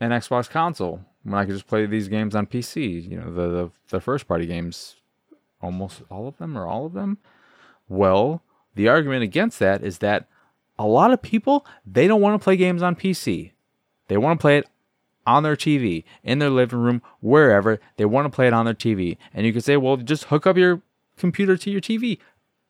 an 0.00 0.10
Xbox 0.10 0.48
console? 0.48 1.00
when 1.26 1.40
I 1.40 1.44
could 1.44 1.54
just 1.54 1.66
play 1.66 1.84
these 1.86 2.08
games 2.08 2.36
on 2.36 2.46
PC. 2.46 3.10
You 3.10 3.18
know, 3.18 3.32
the, 3.32 3.48
the, 3.48 3.70
the 3.88 4.00
first 4.00 4.28
party 4.28 4.46
games, 4.46 4.96
almost 5.60 6.02
all 6.08 6.28
of 6.28 6.38
them 6.38 6.56
or 6.56 6.66
all 6.66 6.86
of 6.86 6.92
them. 6.92 7.18
Well, 7.88 8.42
the 8.76 8.88
argument 8.88 9.24
against 9.24 9.58
that 9.58 9.82
is 9.82 9.98
that 9.98 10.28
a 10.78 10.86
lot 10.86 11.10
of 11.10 11.22
people 11.22 11.66
they 11.84 12.06
don't 12.06 12.20
want 12.20 12.40
to 12.40 12.44
play 12.44 12.56
games 12.56 12.82
on 12.82 12.94
PC. 12.94 13.52
They 14.08 14.16
want 14.16 14.38
to 14.38 14.42
play 14.42 14.58
it 14.58 14.68
on 15.26 15.42
their 15.42 15.56
TV, 15.56 16.04
in 16.22 16.38
their 16.38 16.50
living 16.50 16.78
room, 16.78 17.02
wherever. 17.20 17.80
They 17.96 18.04
want 18.04 18.26
to 18.26 18.34
play 18.34 18.46
it 18.46 18.52
on 18.52 18.64
their 18.64 18.74
TV. 18.74 19.16
And 19.34 19.44
you 19.44 19.52
could 19.52 19.64
say, 19.64 19.76
well, 19.76 19.96
just 19.96 20.24
hook 20.24 20.46
up 20.46 20.56
your 20.56 20.82
computer 21.16 21.56
to 21.56 21.70
your 21.70 21.80
TV. 21.80 22.18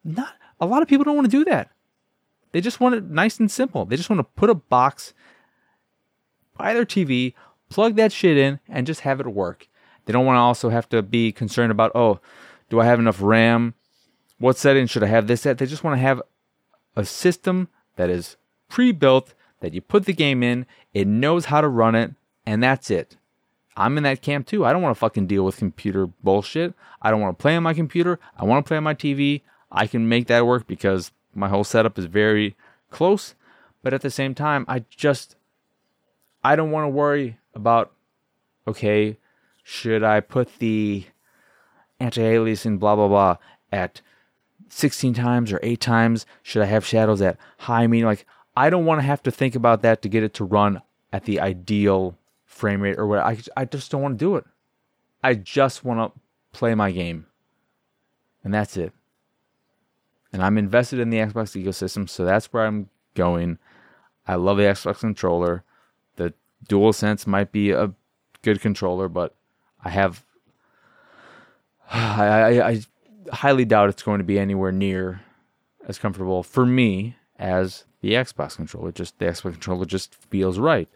Not 0.03 0.33
a 0.59 0.65
lot 0.65 0.81
of 0.81 0.87
people 0.87 1.03
don't 1.03 1.15
want 1.15 1.29
to 1.29 1.37
do 1.37 1.45
that. 1.45 1.69
They 2.57 2.61
just 2.61 2.79
want 2.79 2.95
it 2.95 3.03
nice 3.03 3.39
and 3.39 3.51
simple. 3.51 3.85
They 3.85 3.97
just 3.97 4.09
want 4.09 4.19
to 4.19 4.23
put 4.35 4.49
a 4.49 4.55
box 4.55 5.13
by 6.57 6.73
their 6.73 6.87
TV, 6.87 7.35
plug 7.69 7.97
that 7.97 8.11
shit 8.11 8.35
in 8.35 8.59
and 8.67 8.87
just 8.87 9.01
have 9.01 9.19
it 9.19 9.27
work. 9.27 9.67
They 10.05 10.11
don't 10.11 10.25
want 10.25 10.37
to 10.37 10.41
also 10.41 10.69
have 10.69 10.89
to 10.89 11.03
be 11.03 11.31
concerned 11.31 11.71
about, 11.71 11.91
oh, 11.93 12.19
do 12.71 12.79
I 12.79 12.85
have 12.85 12.97
enough 12.97 13.21
RAM? 13.21 13.75
What 14.39 14.57
settings 14.57 14.89
should 14.89 15.03
I 15.03 15.05
have 15.05 15.27
this 15.27 15.45
at? 15.45 15.59
They 15.59 15.67
just 15.67 15.83
want 15.83 15.97
to 15.97 16.01
have 16.01 16.19
a 16.95 17.05
system 17.05 17.67
that 17.95 18.09
is 18.09 18.37
pre-built 18.69 19.35
that 19.59 19.75
you 19.75 19.81
put 19.81 20.05
the 20.05 20.13
game 20.13 20.41
in, 20.41 20.65
it 20.95 21.05
knows 21.05 21.45
how 21.45 21.61
to 21.61 21.67
run 21.67 21.93
it, 21.93 22.15
and 22.43 22.63
that's 22.63 22.89
it. 22.89 23.17
I'm 23.75 23.97
in 23.97 24.03
that 24.03 24.23
camp 24.23 24.47
too. 24.47 24.65
I 24.65 24.73
don't 24.73 24.81
want 24.81 24.95
to 24.95 24.99
fucking 24.99 25.27
deal 25.27 25.45
with 25.45 25.57
computer 25.57 26.07
bullshit. 26.07 26.73
I 27.03 27.11
don't 27.11 27.21
want 27.21 27.37
to 27.37 27.41
play 27.43 27.55
on 27.55 27.61
my 27.61 27.75
computer. 27.75 28.19
I 28.35 28.45
want 28.45 28.65
to 28.65 28.67
play 28.67 28.77
on 28.77 28.83
my 28.83 28.95
TV. 28.95 29.43
I 29.71 29.85
can 29.85 30.09
make 30.09 30.25
that 30.25 30.47
work 30.47 30.65
because 30.65 31.11
my 31.37 31.49
whole 31.49 31.63
setup 31.63 31.97
is 31.97 32.05
very 32.05 32.55
close. 32.89 33.35
But 33.83 33.93
at 33.93 34.01
the 34.01 34.09
same 34.09 34.33
time, 34.33 34.65
I 34.67 34.83
just 34.89 35.35
I 36.43 36.55
don't 36.55 36.71
want 36.71 36.85
to 36.85 36.89
worry 36.89 37.37
about 37.53 37.93
okay, 38.67 39.17
should 39.63 40.03
I 40.03 40.19
put 40.19 40.59
the 40.59 41.05
anti-aliasing 41.99 42.79
blah 42.79 42.95
blah 42.95 43.07
blah 43.07 43.37
at 43.71 44.01
16 44.69 45.13
times 45.13 45.53
or 45.53 45.59
8 45.63 45.79
times? 45.79 46.25
Should 46.43 46.61
I 46.61 46.65
have 46.65 46.85
shadows 46.85 47.21
at 47.21 47.37
high 47.59 47.87
mean 47.87 48.03
like 48.03 48.25
I 48.55 48.69
don't 48.69 48.85
want 48.85 48.99
to 48.99 49.05
have 49.05 49.21
to 49.23 49.31
think 49.31 49.55
about 49.55 49.83
that 49.83 50.01
to 50.01 50.09
get 50.09 50.23
it 50.23 50.33
to 50.35 50.43
run 50.43 50.81
at 51.13 51.25
the 51.25 51.39
ideal 51.39 52.17
frame 52.45 52.81
rate 52.81 52.97
or 52.97 53.05
what. 53.05 53.19
I, 53.19 53.37
I 53.55 53.65
just 53.65 53.91
don't 53.91 54.01
want 54.01 54.17
to 54.17 54.25
do 54.25 54.35
it. 54.35 54.45
I 55.23 55.35
just 55.35 55.85
want 55.85 56.13
to 56.13 56.19
play 56.57 56.73
my 56.75 56.91
game. 56.91 57.27
And 58.43 58.53
that's 58.53 58.75
it. 58.77 58.93
And 60.33 60.43
I'm 60.43 60.57
invested 60.57 60.99
in 60.99 61.09
the 61.09 61.17
Xbox 61.17 61.61
ecosystem, 61.61 62.09
so 62.09 62.25
that's 62.25 62.47
where 62.47 62.65
I'm 62.65 62.89
going. 63.15 63.57
I 64.27 64.35
love 64.35 64.57
the 64.57 64.63
Xbox 64.63 64.99
controller. 64.99 65.63
The 66.17 66.33
DualSense 66.67 67.25
might 67.25 67.51
be 67.51 67.71
a 67.71 67.93
good 68.41 68.61
controller, 68.61 69.07
but 69.07 69.35
I 69.83 69.89
have. 69.89 70.25
I, 71.91 72.27
I, 72.27 72.67
I 72.69 72.81
highly 73.31 73.65
doubt 73.65 73.89
it's 73.89 74.03
going 74.03 74.19
to 74.19 74.23
be 74.23 74.39
anywhere 74.39 74.71
near 74.71 75.21
as 75.87 75.97
comfortable 75.97 76.43
for 76.43 76.65
me 76.65 77.15
as 77.39 77.85
the 78.01 78.13
Xbox 78.13 78.57
controller. 78.57 78.91
Just 78.91 79.17
the 79.19 79.25
Xbox 79.25 79.53
controller 79.53 79.85
just 79.85 80.13
feels 80.15 80.59
right. 80.59 80.89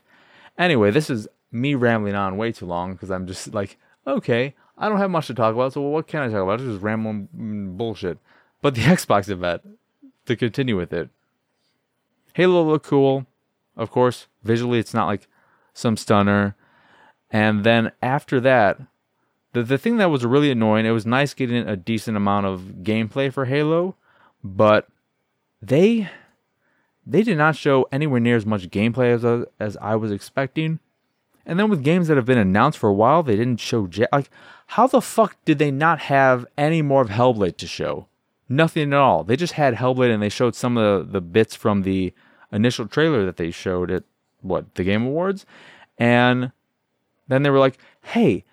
Anyway, 0.58 0.92
this 0.92 1.10
is 1.10 1.28
me 1.52 1.76
rambling 1.76 2.16
on 2.16 2.38
way 2.38 2.52
too 2.52 2.66
long 2.66 2.94
because 2.94 3.12
I'm 3.12 3.28
just 3.28 3.54
like, 3.54 3.78
okay, 4.06 4.56
I 4.78 4.90
don't 4.90 4.98
have 4.98 5.12
much 5.12 5.28
to 5.28 5.34
talk 5.34 5.54
about, 5.54 5.74
so 5.74 5.82
what 5.82 6.08
can 6.08 6.22
I 6.22 6.28
talk 6.28 6.44
about? 6.44 6.60
Just 6.60 6.82
rambling 6.82 7.78
bullshit. 7.78 8.18
But 8.62 8.76
the 8.76 8.82
Xbox 8.96 9.30
event, 9.30 9.62
to 10.26 10.36
continue 10.36 10.78
with 10.78 10.94
it, 10.94 11.10
Halo 12.34 12.64
looked 12.64 12.86
cool. 12.86 13.26
Of 13.76 13.92
course, 13.92 14.28
visually, 14.44 14.80
it's 14.80 14.94
not 14.94 15.08
like 15.08 15.28
some 15.74 15.98
stunner. 15.98 16.56
And 17.30 17.64
then 17.64 17.92
after 18.02 18.40
that, 18.42 18.80
the 19.54 19.64
the 19.64 19.78
thing 19.78 19.98
that 19.98 20.10
was 20.10 20.26
really 20.26 20.52
annoying, 20.52 20.86
it 20.86 20.92
was 20.92 21.06
nice 21.06 21.34
getting 21.34 21.68
a 21.68 21.76
decent 21.76 22.18
amount 22.18 22.46
of 22.46 22.62
gameplay 22.84 23.32
for 23.32 23.46
Halo, 23.46 23.96
but 24.44 24.88
they 25.62 26.10
they 27.06 27.24
did 27.24 27.38
not 27.38 27.56
show 27.56 27.88
anywhere 27.92 28.20
near 28.20 28.36
as 28.36 28.46
much 28.46 28.70
gameplay 28.70 29.14
as 29.14 29.26
uh, 29.26 29.46
as 29.60 29.78
I 29.78 29.96
was 29.96 30.12
expecting. 30.12 30.80
And 31.46 31.60
then 31.60 31.70
with 31.70 31.84
games 31.84 32.08
that 32.08 32.18
have 32.18 32.26
been 32.26 32.38
announced 32.38 32.78
for 32.78 32.90
a 32.90 32.94
while, 32.94 33.24
they 33.24 33.36
didn't 33.36 33.60
show 33.60 33.90
like 34.12 34.30
how 34.68 34.88
the 34.88 35.02
fuck 35.02 35.36
did 35.44 35.58
they 35.58 35.72
not 35.72 36.00
have 36.02 36.46
any 36.58 36.82
more 36.82 37.02
of 37.02 37.10
Hellblade 37.10 37.58
to 37.58 37.68
show? 37.68 38.08
Nothing 38.52 38.92
at 38.92 39.00
all. 39.00 39.24
They 39.24 39.38
just 39.38 39.54
had 39.54 39.76
Hellblade 39.76 40.14
and 40.14 40.22
they 40.22 40.28
showed 40.28 40.56
some 40.56 40.76
of 40.76 41.08
the, 41.08 41.14
the 41.14 41.22
bits 41.22 41.56
from 41.56 41.84
the 41.84 42.14
initial 42.52 42.86
trailer 42.86 43.26
that 43.26 43.38
they 43.38 43.50
showed 43.50 43.90
at 43.90 44.04
what 44.42 44.76
the 44.76 44.84
Game 44.84 45.06
Awards, 45.06 45.46
and 45.98 46.52
then 47.30 47.44
they 47.44 47.50
were 47.50 47.60
like, 47.60 47.78
"Hey, 48.02 48.44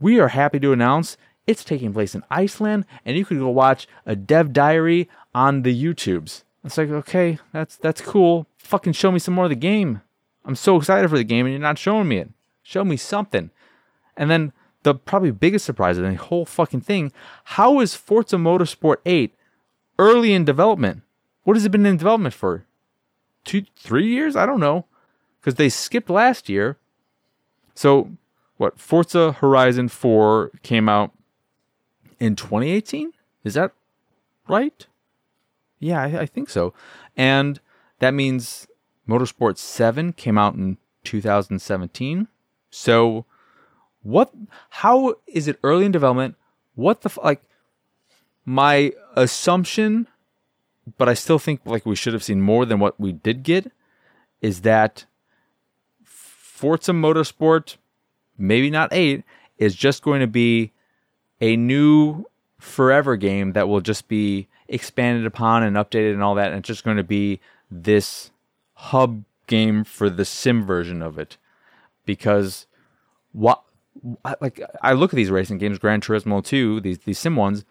we 0.00 0.18
are 0.18 0.28
happy 0.28 0.58
to 0.60 0.72
announce 0.72 1.18
it's 1.46 1.64
taking 1.64 1.92
place 1.92 2.14
in 2.14 2.22
Iceland, 2.30 2.86
and 3.04 3.14
you 3.14 3.26
could 3.26 3.38
go 3.38 3.50
watch 3.50 3.86
a 4.06 4.16
dev 4.16 4.54
diary 4.54 5.10
on 5.34 5.64
the 5.64 5.84
YouTubes." 5.84 6.44
It's 6.64 6.78
like, 6.78 6.88
okay, 6.88 7.38
that's 7.52 7.76
that's 7.76 8.00
cool. 8.00 8.46
Fucking 8.56 8.94
show 8.94 9.12
me 9.12 9.18
some 9.18 9.34
more 9.34 9.44
of 9.44 9.50
the 9.50 9.56
game. 9.56 10.00
I'm 10.46 10.56
so 10.56 10.76
excited 10.76 11.10
for 11.10 11.18
the 11.18 11.24
game, 11.24 11.44
and 11.44 11.52
you're 11.52 11.60
not 11.60 11.76
showing 11.76 12.08
me 12.08 12.16
it. 12.18 12.30
Show 12.62 12.84
me 12.84 12.96
something. 12.96 13.50
And 14.16 14.30
then 14.30 14.54
the 14.82 14.94
probably 14.94 15.30
biggest 15.30 15.66
surprise 15.66 15.98
of 15.98 16.04
the 16.04 16.14
whole 16.14 16.46
fucking 16.46 16.80
thing: 16.80 17.12
how 17.44 17.80
is 17.80 17.94
Forza 17.94 18.36
Motorsport 18.36 18.96
8 19.04 19.34
early 20.02 20.32
in 20.32 20.44
development? 20.44 21.02
What 21.44 21.56
has 21.56 21.64
it 21.64 21.70
been 21.70 21.86
in 21.86 21.96
development 21.96 22.34
for? 22.34 22.66
Two, 23.44 23.64
three 23.76 24.08
years? 24.08 24.34
I 24.34 24.46
don't 24.46 24.60
know, 24.60 24.86
because 25.40 25.54
they 25.54 25.68
skipped 25.68 26.10
last 26.10 26.48
year. 26.48 26.78
So, 27.74 28.10
what? 28.56 28.78
Forza 28.78 29.32
Horizon 29.32 29.88
4 29.88 30.50
came 30.62 30.88
out 30.88 31.12
in 32.18 32.36
2018. 32.36 33.12
Is 33.44 33.54
that 33.54 33.72
right? 34.48 34.86
Yeah, 35.78 36.02
I, 36.02 36.20
I 36.20 36.26
think 36.26 36.50
so. 36.50 36.74
And 37.16 37.60
that 37.98 38.14
means 38.14 38.66
Motorsport 39.08 39.58
7 39.58 40.12
came 40.12 40.38
out 40.38 40.54
in 40.54 40.78
2017. 41.04 42.28
So 42.70 43.24
what 44.02 44.32
how 44.70 45.16
is 45.26 45.48
it 45.48 45.58
early 45.62 45.84
in 45.84 45.92
development? 45.92 46.36
What 46.74 47.02
the 47.02 47.10
like 47.22 47.42
my 48.44 48.92
assumption 49.16 50.06
but 50.98 51.08
I 51.08 51.14
still 51.14 51.38
think 51.38 51.60
like 51.64 51.86
we 51.86 51.96
should 51.96 52.12
have 52.12 52.24
seen 52.24 52.40
more 52.40 52.66
than 52.66 52.80
what 52.80 52.98
we 52.98 53.12
did 53.12 53.42
get 53.42 53.70
is 54.40 54.62
that 54.62 55.06
Forza 56.04 56.92
Motorsport 56.92 57.76
maybe 58.36 58.70
not 58.70 58.92
8 58.92 59.22
is 59.58 59.74
just 59.74 60.02
going 60.02 60.20
to 60.20 60.26
be 60.26 60.72
a 61.40 61.56
new 61.56 62.24
forever 62.58 63.16
game 63.16 63.52
that 63.52 63.68
will 63.68 63.80
just 63.80 64.08
be 64.08 64.48
expanded 64.68 65.26
upon 65.26 65.62
and 65.62 65.76
updated 65.76 66.14
and 66.14 66.22
all 66.22 66.34
that. 66.34 66.48
And 66.48 66.58
it's 66.58 66.66
just 66.66 66.84
going 66.84 66.96
to 66.96 67.04
be 67.04 67.40
this 67.70 68.30
hub 68.74 69.24
game 69.46 69.84
for 69.84 70.10
the 70.10 70.24
sim 70.24 70.64
version 70.64 71.02
of 71.02 71.18
it. 71.18 71.36
Because 72.04 72.66
what, 73.32 73.62
like, 74.40 74.60
I 74.80 74.92
look 74.92 75.12
at 75.12 75.16
these 75.16 75.30
racing 75.30 75.58
games, 75.58 75.78
Gran 75.78 76.00
Turismo 76.00 76.44
2, 76.44 76.80
these, 76.80 76.98
these 76.98 77.18
sim 77.18 77.36
ones, 77.36 77.64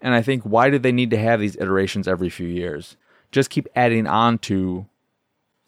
and 0.00 0.14
I 0.14 0.22
think, 0.22 0.42
why 0.42 0.70
do 0.70 0.78
they 0.78 0.92
need 0.92 1.10
to 1.10 1.18
have 1.18 1.40
these 1.40 1.56
iterations 1.56 2.06
every 2.06 2.30
few 2.30 2.46
years? 2.46 2.96
Just 3.32 3.50
keep 3.50 3.68
adding 3.74 4.06
on 4.06 4.38
to 4.38 4.86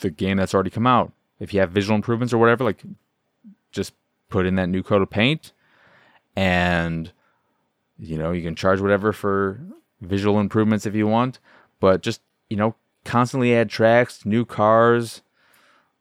the 0.01 0.11
game 0.11 0.37
that's 0.37 0.55
already 0.55 0.71
come 0.71 0.87
out. 0.87 1.13
If 1.39 1.53
you 1.53 1.61
have 1.61 1.71
visual 1.71 1.97
improvements 1.97 2.33
or 2.33 2.39
whatever, 2.39 2.65
like, 2.65 2.83
just 3.73 3.93
put 4.29 4.47
in 4.47 4.57
that 4.57 4.69
new 4.69 4.83
coat 4.83 5.03
of 5.03 5.11
paint 5.11 5.53
and 6.37 7.11
you 7.99 8.17
know 8.17 8.31
you 8.31 8.43
can 8.43 8.55
charge 8.55 8.81
whatever 8.81 9.13
for 9.13 9.61
visual 10.01 10.41
improvements 10.41 10.87
if 10.87 10.95
you 10.95 11.07
want, 11.07 11.39
but 11.79 12.03
just, 12.03 12.21
you 12.49 12.57
know, 12.57 12.75
constantly 13.05 13.55
add 13.55 13.69
tracks, 13.69 14.25
new 14.25 14.45
cars, 14.45 15.23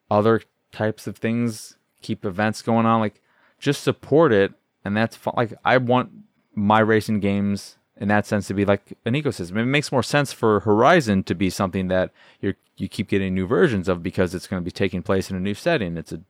other 0.10 0.42
types 0.72 1.08
of 1.08 1.18
things, 1.18 1.76
keep 2.02 2.26
events 2.26 2.62
going 2.62 2.86
on. 2.86 3.00
Like, 3.00 3.22
just 3.60 3.84
support 3.84 4.32
it. 4.32 4.54
And 4.86 4.96
that's 4.96 5.16
fun. 5.16 5.34
like, 5.36 5.54
I 5.66 5.78
want 5.78 6.12
my 6.56 6.80
racing 6.80 7.20
games 7.20 7.78
in 8.00 8.08
that 8.08 8.26
sense 8.26 8.48
to 8.48 8.54
be 8.54 8.66
like 8.66 8.98
an 9.06 9.14
ecosystem. 9.14 9.58
It 9.58 9.66
makes 9.66 9.92
more 9.92 10.02
sense 10.02 10.34
for 10.34 10.62
Horizon 10.62 11.24
to 11.24 11.36
be 11.36 11.50
something 11.50 11.90
that 11.90 12.12
you 12.42 12.56
you 12.78 12.88
keep 12.88 13.10
getting 13.10 13.36
new 13.36 13.46
versions 13.46 13.90
of 13.90 14.02
because 14.02 14.34
it's 14.34 14.48
going 14.48 14.62
to 14.62 14.66
be 14.66 14.72
taking 14.72 15.04
place 15.04 15.30
in 15.30 15.36
a 15.36 15.40
new 15.40 15.54
setting. 15.54 15.98
It's 15.98 16.14
a 16.14 16.22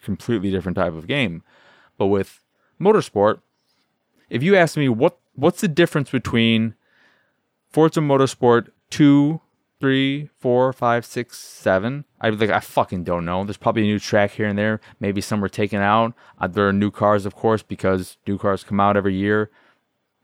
completely 0.00 0.50
different 0.50 0.76
type 0.76 0.94
of 0.94 1.06
game. 1.06 1.42
But 1.98 2.06
with 2.06 2.40
Motorsport, 2.80 3.40
if 4.30 4.42
you 4.42 4.56
ask 4.56 4.76
me 4.76 4.88
what 4.88 5.18
what's 5.34 5.60
the 5.60 5.68
difference 5.68 6.10
between 6.10 6.74
Forza 7.70 8.00
Motorsport 8.00 8.68
2, 8.90 9.40
3, 9.80 10.30
4, 10.38 10.72
5, 10.72 11.04
6, 11.04 11.38
7. 11.38 12.04
I 12.20 12.30
like 12.30 12.50
I 12.50 12.60
fucking 12.60 13.04
don't 13.04 13.24
know. 13.24 13.44
There's 13.44 13.56
probably 13.56 13.82
a 13.82 13.86
new 13.86 13.98
track 13.98 14.32
here 14.32 14.46
and 14.46 14.58
there. 14.58 14.80
Maybe 14.98 15.20
some 15.20 15.40
were 15.40 15.48
taken 15.48 15.80
out. 15.80 16.14
Uh, 16.40 16.48
there 16.48 16.66
are 16.66 16.72
new 16.72 16.90
cars, 16.90 17.26
of 17.26 17.36
course, 17.36 17.62
because 17.62 18.16
new 18.26 18.38
cars 18.38 18.64
come 18.64 18.80
out 18.80 18.96
every 18.96 19.14
year. 19.14 19.50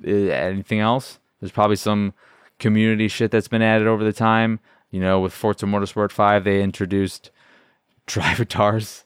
Uh, 0.06 0.10
anything 0.10 0.80
else? 0.80 1.18
There's 1.40 1.52
probably 1.52 1.76
some 1.76 2.14
community 2.58 3.08
shit 3.08 3.30
that's 3.30 3.48
been 3.48 3.62
added 3.62 3.86
over 3.86 4.04
the 4.04 4.12
time. 4.12 4.60
You 4.90 5.00
know, 5.00 5.20
with 5.20 5.32
Forza 5.32 5.66
Motorsport 5.66 6.12
5, 6.12 6.44
they 6.44 6.62
introduced 6.62 7.30
drivatars. 8.06 9.04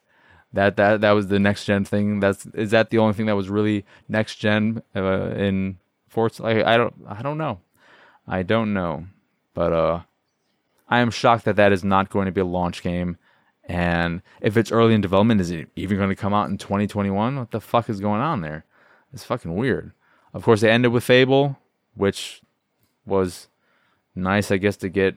That 0.53 0.77
that 0.77 1.03
that 1.03 1.13
was 1.13 1.29
the 1.29 1.39
next 1.39 1.67
gen 1.67 1.85
thing. 1.85 2.21
That's 2.21 2.47
is 2.47 2.71
that 2.71 2.91
the 2.91 2.99
only 2.99 3.13
thing 3.13 3.27
that 3.27 3.37
was 3.37 3.51
really 3.51 3.85
next 4.09 4.37
gen 4.37 4.83
uh, 4.97 5.31
in 5.37 5.79
Forza? 6.09 6.43
Like, 6.43 6.65
I 6.65 6.77
don't 6.77 6.95
I 7.07 7.23
don't 7.23 7.37
know. 7.37 7.61
I 8.27 8.43
don't 8.43 8.73
know, 8.73 9.07
but 9.55 9.73
uh, 9.73 10.01
I 10.89 11.01
am 11.01 11.11
shocked 11.11 11.45
that 11.45 11.57
that 11.57 11.73
is 11.73 11.85
not 11.85 12.09
going 12.11 12.27
to 12.27 12.33
be 12.33 12.41
a 12.41 12.47
launch 12.47 12.83
game. 12.83 13.17
And 13.65 14.23
if 14.41 14.57
it's 14.57 14.73
early 14.73 14.95
in 14.95 15.03
development, 15.03 15.41
is 15.43 15.51
it 15.51 15.69
even 15.77 15.99
going 15.99 16.09
to 16.09 16.17
come 16.17 16.33
out 16.33 16.49
in 16.49 16.57
2021? 16.57 17.37
What 17.37 17.51
the 17.51 17.61
fuck 17.61 17.91
is 17.91 18.01
going 18.01 18.23
on 18.23 18.41
there? 18.41 18.65
It's 19.13 19.25
fucking 19.25 19.55
weird. 19.55 19.93
Of 20.35 20.45
course, 20.45 20.61
they 20.61 20.71
ended 20.71 20.93
with 20.93 21.05
Fable, 21.05 21.59
which 21.95 22.43
was 23.07 23.49
nice, 24.15 24.51
I 24.51 24.57
guess, 24.59 24.77
to 24.79 24.89
get 24.89 25.17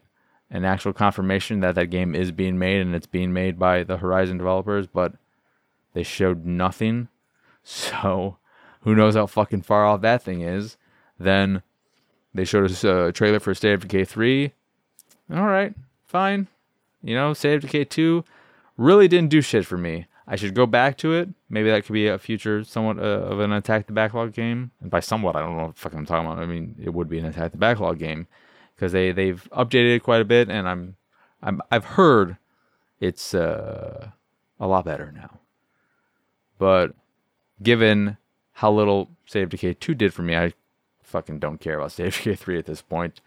an 0.50 0.66
actual 0.66 0.94
confirmation 0.94 1.62
that 1.62 1.76
that 1.76 1.88
game 1.88 2.14
is 2.14 2.32
being 2.32 2.58
made 2.58 2.82
and 2.82 2.94
it's 2.94 3.08
being 3.08 3.34
made 3.34 3.58
by 3.58 3.84
the 3.84 3.98
Horizon 3.98 4.38
developers, 4.38 4.88
but 4.88 5.14
they 5.94 6.04
showed 6.04 6.46
nothing. 6.46 7.08
So 7.64 8.38
who 8.82 8.96
knows 8.96 9.14
how 9.14 9.28
fucking 9.28 9.62
far 9.62 9.86
off 9.86 10.02
that 10.02 10.24
thing 10.24 10.42
is. 10.42 10.78
Then 11.20 11.62
they 12.34 12.44
showed 12.44 12.72
us 12.72 12.84
a 12.84 13.12
trailer 13.12 13.40
for 13.40 13.54
State 13.54 13.74
of 13.74 13.82
Decay 13.82 14.06
3. 14.06 14.52
All 15.32 15.46
right, 15.46 15.76
fine. 16.04 16.48
You 17.04 17.14
know, 17.14 17.34
State 17.34 17.56
of 17.56 17.62
Decay 17.62 17.86
2 17.86 18.26
really 18.78 19.08
didn't 19.08 19.30
do 19.30 19.42
shit 19.42 19.66
for 19.66 19.78
me. 19.78 20.08
I 20.32 20.38
should 20.38 20.56
go 20.56 20.66
back 20.66 20.98
to 21.00 21.14
it. 21.14 21.28
Maybe 21.50 21.70
that 21.70 21.86
could 21.86 21.92
be 21.92 22.08
a 22.08 22.18
future 22.18 22.64
somewhat 22.64 22.98
uh, 22.98 23.02
of 23.02 23.42
an 23.42 23.52
attack 23.52 23.88
the 23.88 23.92
backlog 23.92 24.32
game. 24.32 24.72
And 24.80 24.90
by 24.90 25.02
somewhat, 25.02 25.36
I 25.36 25.42
don't 25.42 25.58
know 25.58 25.66
what 25.66 25.76
the 25.76 25.82
fuck 25.82 25.94
I'm 25.94 26.06
talking 26.06 26.26
about. 26.26 26.42
I 26.42 26.46
mean, 26.46 26.74
it 26.82 26.94
would 26.94 27.10
be 27.10 27.20
an 27.20 27.26
attack 27.26 27.52
the 27.52 27.58
backlog 27.58 28.00
game 28.00 28.28
because 28.74 28.94
they 28.94 29.12
they've 29.12 29.46
updated 29.52 29.98
it 29.98 30.04
quite 30.04 30.22
a 30.22 30.26
bit, 30.26 30.50
and 30.50 30.70
I'm 30.70 30.96
I'm 31.44 31.62
I've 31.70 31.84
heard 31.84 32.38
it's 33.02 33.34
uh, 33.34 34.12
a 34.58 34.68
lot 34.68 34.86
better 34.86 35.12
now. 35.12 35.40
But 36.58 36.94
given 37.62 38.16
how 38.54 38.72
little 38.72 39.10
of 39.36 39.50
Decay 39.50 39.74
2 39.74 39.96
did 39.96 40.14
for 40.14 40.22
me, 40.22 40.38
I 40.38 40.54
fucking 41.04 41.40
don't 41.40 41.60
care 41.60 41.78
about 41.78 42.00
of 42.00 42.14
Decay 42.16 42.36
3 42.36 42.58
at 42.58 42.68
this 42.68 42.82
point. 42.82 43.20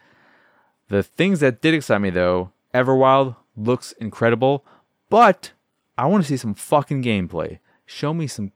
The 0.89 1.03
things 1.03 1.41
that 1.41 1.61
did 1.61 1.75
excite 1.75 2.01
me 2.01 2.09
though, 2.09 2.51
Everwild 2.73 3.37
looks 3.57 3.93
incredible, 3.93 4.65
but 5.11 5.53
I 5.97 6.07
want 6.07 6.25
to 6.25 6.29
see 6.29 6.37
some 6.37 6.55
fucking 6.55 7.03
gameplay. 7.03 7.59
Show 7.87 8.15
me 8.15 8.27
some 8.27 8.53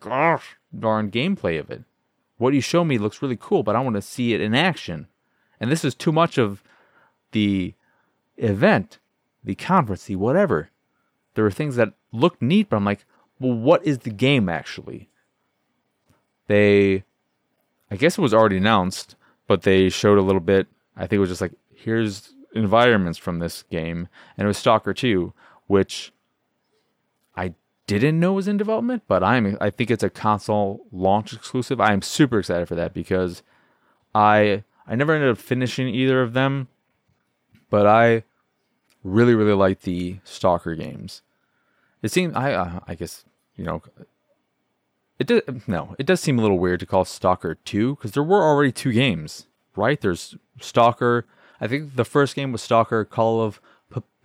gosh 0.00 0.56
darn 0.76 1.10
gameplay 1.10 1.58
of 1.58 1.70
it. 1.70 1.84
What 2.36 2.54
you 2.54 2.60
show 2.60 2.84
me 2.84 2.98
looks 2.98 3.22
really 3.22 3.38
cool, 3.40 3.62
but 3.62 3.76
I 3.76 3.80
want 3.80 3.96
to 3.96 4.02
see 4.02 4.34
it 4.34 4.40
in 4.40 4.54
action. 4.54 5.06
And 5.60 5.70
this 5.70 5.84
is 5.84 5.94
too 5.94 6.12
much 6.12 6.36
of 6.36 6.62
the 7.32 7.74
event, 8.36 8.98
the 9.42 9.54
conference, 9.54 10.04
the 10.04 10.16
whatever. 10.16 10.70
There 11.34 11.46
are 11.46 11.50
things 11.50 11.76
that 11.76 11.94
look 12.12 12.40
neat, 12.42 12.68
but 12.68 12.76
I'm 12.76 12.84
like, 12.84 13.04
well, 13.38 13.54
what 13.54 13.84
is 13.86 13.98
the 13.98 14.10
game 14.10 14.48
actually? 14.48 15.08
They, 16.46 17.04
I 17.90 17.96
guess 17.96 18.18
it 18.18 18.22
was 18.22 18.34
already 18.34 18.58
announced, 18.58 19.16
but 19.46 19.62
they 19.62 19.88
showed 19.88 20.18
a 20.18 20.22
little 20.22 20.40
bit. 20.40 20.66
I 20.96 21.02
think 21.02 21.14
it 21.14 21.20
was 21.20 21.30
just 21.30 21.40
like, 21.40 21.54
here's 21.74 22.34
environments 22.54 23.18
from 23.18 23.38
this 23.38 23.62
game, 23.62 24.08
and 24.36 24.44
it 24.44 24.48
was 24.48 24.58
Stalker 24.58 24.94
2, 24.94 25.32
which 25.66 26.12
didn't 27.86 28.20
know 28.20 28.32
was 28.32 28.48
in 28.48 28.56
development, 28.56 29.02
but 29.06 29.22
I'm 29.22 29.56
I 29.60 29.70
think 29.70 29.90
it's 29.90 30.02
a 30.02 30.10
console 30.10 30.86
launch 30.90 31.32
exclusive. 31.32 31.80
I 31.80 31.92
am 31.92 32.02
super 32.02 32.38
excited 32.38 32.68
for 32.68 32.74
that 32.74 32.94
because 32.94 33.42
I 34.14 34.64
I 34.86 34.94
never 34.94 35.14
ended 35.14 35.30
up 35.30 35.38
finishing 35.38 35.88
either 35.88 36.22
of 36.22 36.32
them, 36.32 36.68
but 37.70 37.86
I 37.86 38.24
really 39.02 39.34
really 39.34 39.52
like 39.52 39.82
the 39.82 40.18
Stalker 40.24 40.74
games. 40.74 41.22
It 42.02 42.10
seems 42.10 42.34
I 42.34 42.52
uh, 42.52 42.80
I 42.86 42.94
guess 42.94 43.24
you 43.56 43.64
know 43.64 43.82
it 45.18 45.26
does 45.26 45.42
no 45.66 45.94
it 45.98 46.06
does 46.06 46.20
seem 46.20 46.38
a 46.38 46.42
little 46.42 46.58
weird 46.58 46.80
to 46.80 46.86
call 46.86 47.04
Stalker 47.04 47.54
two 47.54 47.96
because 47.96 48.12
there 48.12 48.22
were 48.22 48.42
already 48.42 48.72
two 48.72 48.92
games 48.92 49.46
right. 49.76 50.00
There's 50.00 50.36
Stalker. 50.60 51.26
I 51.60 51.66
think 51.68 51.96
the 51.96 52.04
first 52.04 52.34
game 52.34 52.52
was 52.52 52.62
Stalker 52.62 53.04
Call 53.04 53.40
of 53.40 53.60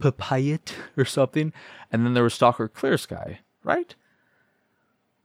Pripyat 0.02 0.74
or 0.98 1.06
something, 1.06 1.54
and 1.92 2.06
then 2.06 2.14
there 2.14 2.24
was 2.24 2.34
Stalker 2.34 2.68
Clear 2.68 2.98
Sky, 2.98 3.40
right? 3.64 3.96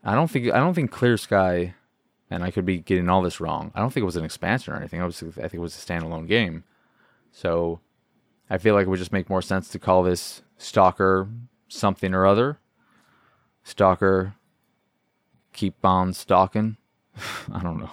I 0.03 0.13
don't 0.13 0.29
think 0.29 0.51
I 0.51 0.57
don't 0.57 0.73
think 0.73 0.91
Clear 0.91 1.17
Sky, 1.17 1.73
and 2.29 2.43
I 2.43 2.51
could 2.51 2.65
be 2.65 2.77
getting 2.77 3.09
all 3.09 3.21
this 3.21 3.39
wrong. 3.39 3.71
I 3.73 3.79
don't 3.79 3.91
think 3.91 4.03
it 4.03 4.05
was 4.05 4.15
an 4.15 4.25
expansion 4.25 4.73
or 4.73 4.77
anything. 4.77 5.01
I 5.01 5.05
was 5.05 5.21
I 5.23 5.31
think 5.31 5.55
it 5.55 5.59
was 5.59 5.75
a 5.75 5.85
standalone 5.85 6.27
game. 6.27 6.63
So 7.31 7.79
I 8.49 8.57
feel 8.57 8.75
like 8.75 8.85
it 8.85 8.89
would 8.89 8.99
just 8.99 9.11
make 9.11 9.29
more 9.29 9.41
sense 9.41 9.69
to 9.69 9.79
call 9.79 10.03
this 10.03 10.41
Stalker 10.57 11.27
something 11.67 12.13
or 12.13 12.25
other. 12.25 12.59
Stalker, 13.63 14.35
keep 15.53 15.83
on 15.83 16.13
stalking. 16.13 16.77
I 17.51 17.63
don't 17.63 17.79
know, 17.79 17.89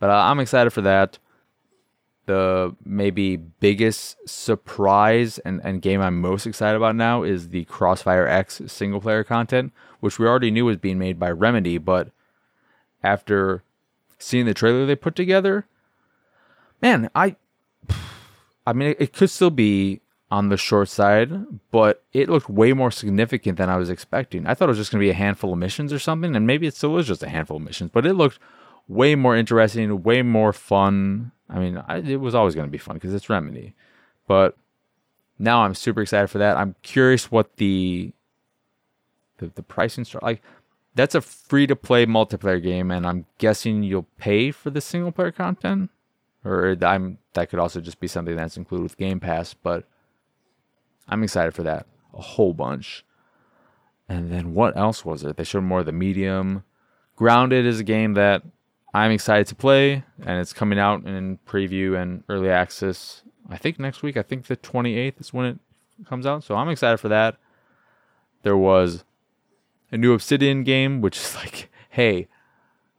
but 0.00 0.10
uh, 0.10 0.14
I'm 0.14 0.40
excited 0.40 0.70
for 0.70 0.80
that 0.82 1.18
the 2.26 2.74
maybe 2.84 3.36
biggest 3.36 4.16
surprise 4.28 5.38
and, 5.38 5.60
and 5.64 5.80
game 5.80 6.00
I'm 6.00 6.20
most 6.20 6.46
excited 6.46 6.76
about 6.76 6.96
now 6.96 7.22
is 7.22 7.48
the 7.48 7.64
Crossfire 7.64 8.26
X 8.26 8.60
single 8.66 9.00
player 9.00 9.24
content, 9.24 9.72
which 10.00 10.18
we 10.18 10.26
already 10.26 10.50
knew 10.50 10.64
was 10.64 10.76
being 10.76 10.98
made 10.98 11.18
by 11.18 11.30
Remedy, 11.30 11.78
but 11.78 12.10
after 13.02 13.62
seeing 14.18 14.46
the 14.46 14.54
trailer 14.54 14.86
they 14.86 14.96
put 14.96 15.14
together, 15.14 15.66
man, 16.82 17.08
I 17.14 17.36
I 18.66 18.72
mean 18.72 18.96
it, 18.98 19.12
could 19.12 19.30
still 19.30 19.50
be 19.50 20.00
on 20.28 20.48
the 20.48 20.56
short 20.56 20.88
side, 20.88 21.30
but 21.70 22.02
it 22.12 22.28
looked 22.28 22.50
way 22.50 22.72
more 22.72 22.90
significant 22.90 23.58
than 23.58 23.70
I 23.70 23.76
was 23.76 23.88
expecting. 23.88 24.46
I 24.46 24.54
thought 24.54 24.68
it 24.68 24.70
was 24.70 24.78
just 24.78 24.90
going 24.90 25.00
to 25.00 25.06
be 25.06 25.10
a 25.10 25.14
handful 25.14 25.52
of 25.52 25.58
missions 25.58 25.92
or 25.92 26.00
something, 26.00 26.34
and 26.34 26.46
maybe 26.46 26.66
it 26.66 26.74
still 26.74 26.98
is 26.98 27.06
just 27.06 27.22
a 27.22 27.28
handful 27.28 27.58
of 27.58 27.62
missions, 27.62 27.90
but 27.92 28.04
it 28.04 28.14
looked 28.14 28.40
way 28.88 29.14
more 29.14 29.36
interesting, 29.36 30.02
way 30.02 30.22
more 30.22 30.52
fun 30.52 31.30
I 31.48 31.58
mean, 31.58 31.82
I, 31.86 31.98
it 31.98 32.20
was 32.20 32.34
always 32.34 32.54
going 32.54 32.66
to 32.66 32.72
be 32.72 32.78
fun 32.78 32.96
because 32.96 33.14
it's 33.14 33.30
Remedy, 33.30 33.74
but 34.26 34.56
now 35.38 35.62
I'm 35.62 35.74
super 35.74 36.02
excited 36.02 36.28
for 36.28 36.38
that. 36.38 36.56
I'm 36.56 36.74
curious 36.82 37.30
what 37.30 37.56
the 37.56 38.12
the, 39.38 39.48
the 39.54 39.62
pricing 39.62 40.04
start 40.04 40.24
like. 40.24 40.42
That's 40.94 41.14
a 41.14 41.20
free 41.20 41.66
to 41.66 41.76
play 41.76 42.06
multiplayer 42.06 42.62
game, 42.62 42.90
and 42.90 43.06
I'm 43.06 43.26
guessing 43.36 43.82
you'll 43.82 44.06
pay 44.16 44.50
for 44.50 44.70
the 44.70 44.80
single 44.80 45.12
player 45.12 45.30
content, 45.30 45.90
or 46.44 46.76
I'm 46.80 47.18
that 47.34 47.50
could 47.50 47.58
also 47.58 47.80
just 47.80 48.00
be 48.00 48.08
something 48.08 48.34
that's 48.34 48.56
included 48.56 48.82
with 48.82 48.96
Game 48.96 49.20
Pass. 49.20 49.52
But 49.52 49.84
I'm 51.08 51.22
excited 51.22 51.54
for 51.54 51.62
that 51.64 51.86
a 52.14 52.22
whole 52.22 52.54
bunch. 52.54 53.04
And 54.08 54.32
then 54.32 54.54
what 54.54 54.76
else 54.76 55.04
was 55.04 55.24
it? 55.24 55.36
They 55.36 55.44
showed 55.44 55.64
more 55.64 55.80
of 55.80 55.86
the 55.86 55.92
medium. 55.92 56.64
Grounded 57.16 57.66
is 57.66 57.80
a 57.80 57.84
game 57.84 58.14
that 58.14 58.42
I'm 58.94 59.10
excited 59.10 59.46
to 59.48 59.54
play, 59.54 60.04
and 60.24 60.40
it's 60.40 60.52
coming 60.52 60.78
out 60.78 61.04
in 61.04 61.38
preview 61.46 62.00
and 62.00 62.24
early 62.28 62.50
access. 62.50 63.22
I 63.48 63.56
think 63.56 63.78
next 63.78 64.02
week. 64.02 64.16
I 64.16 64.22
think 64.22 64.46
the 64.46 64.56
28th 64.56 65.20
is 65.20 65.32
when 65.32 65.46
it 65.46 65.58
comes 66.08 66.26
out. 66.26 66.44
So 66.44 66.54
I'm 66.54 66.68
excited 66.68 66.98
for 66.98 67.08
that. 67.08 67.36
There 68.42 68.56
was 68.56 69.04
a 69.92 69.96
new 69.96 70.12
Obsidian 70.12 70.64
game, 70.64 71.00
which 71.00 71.18
is 71.18 71.34
like, 71.36 71.70
hey, 71.90 72.28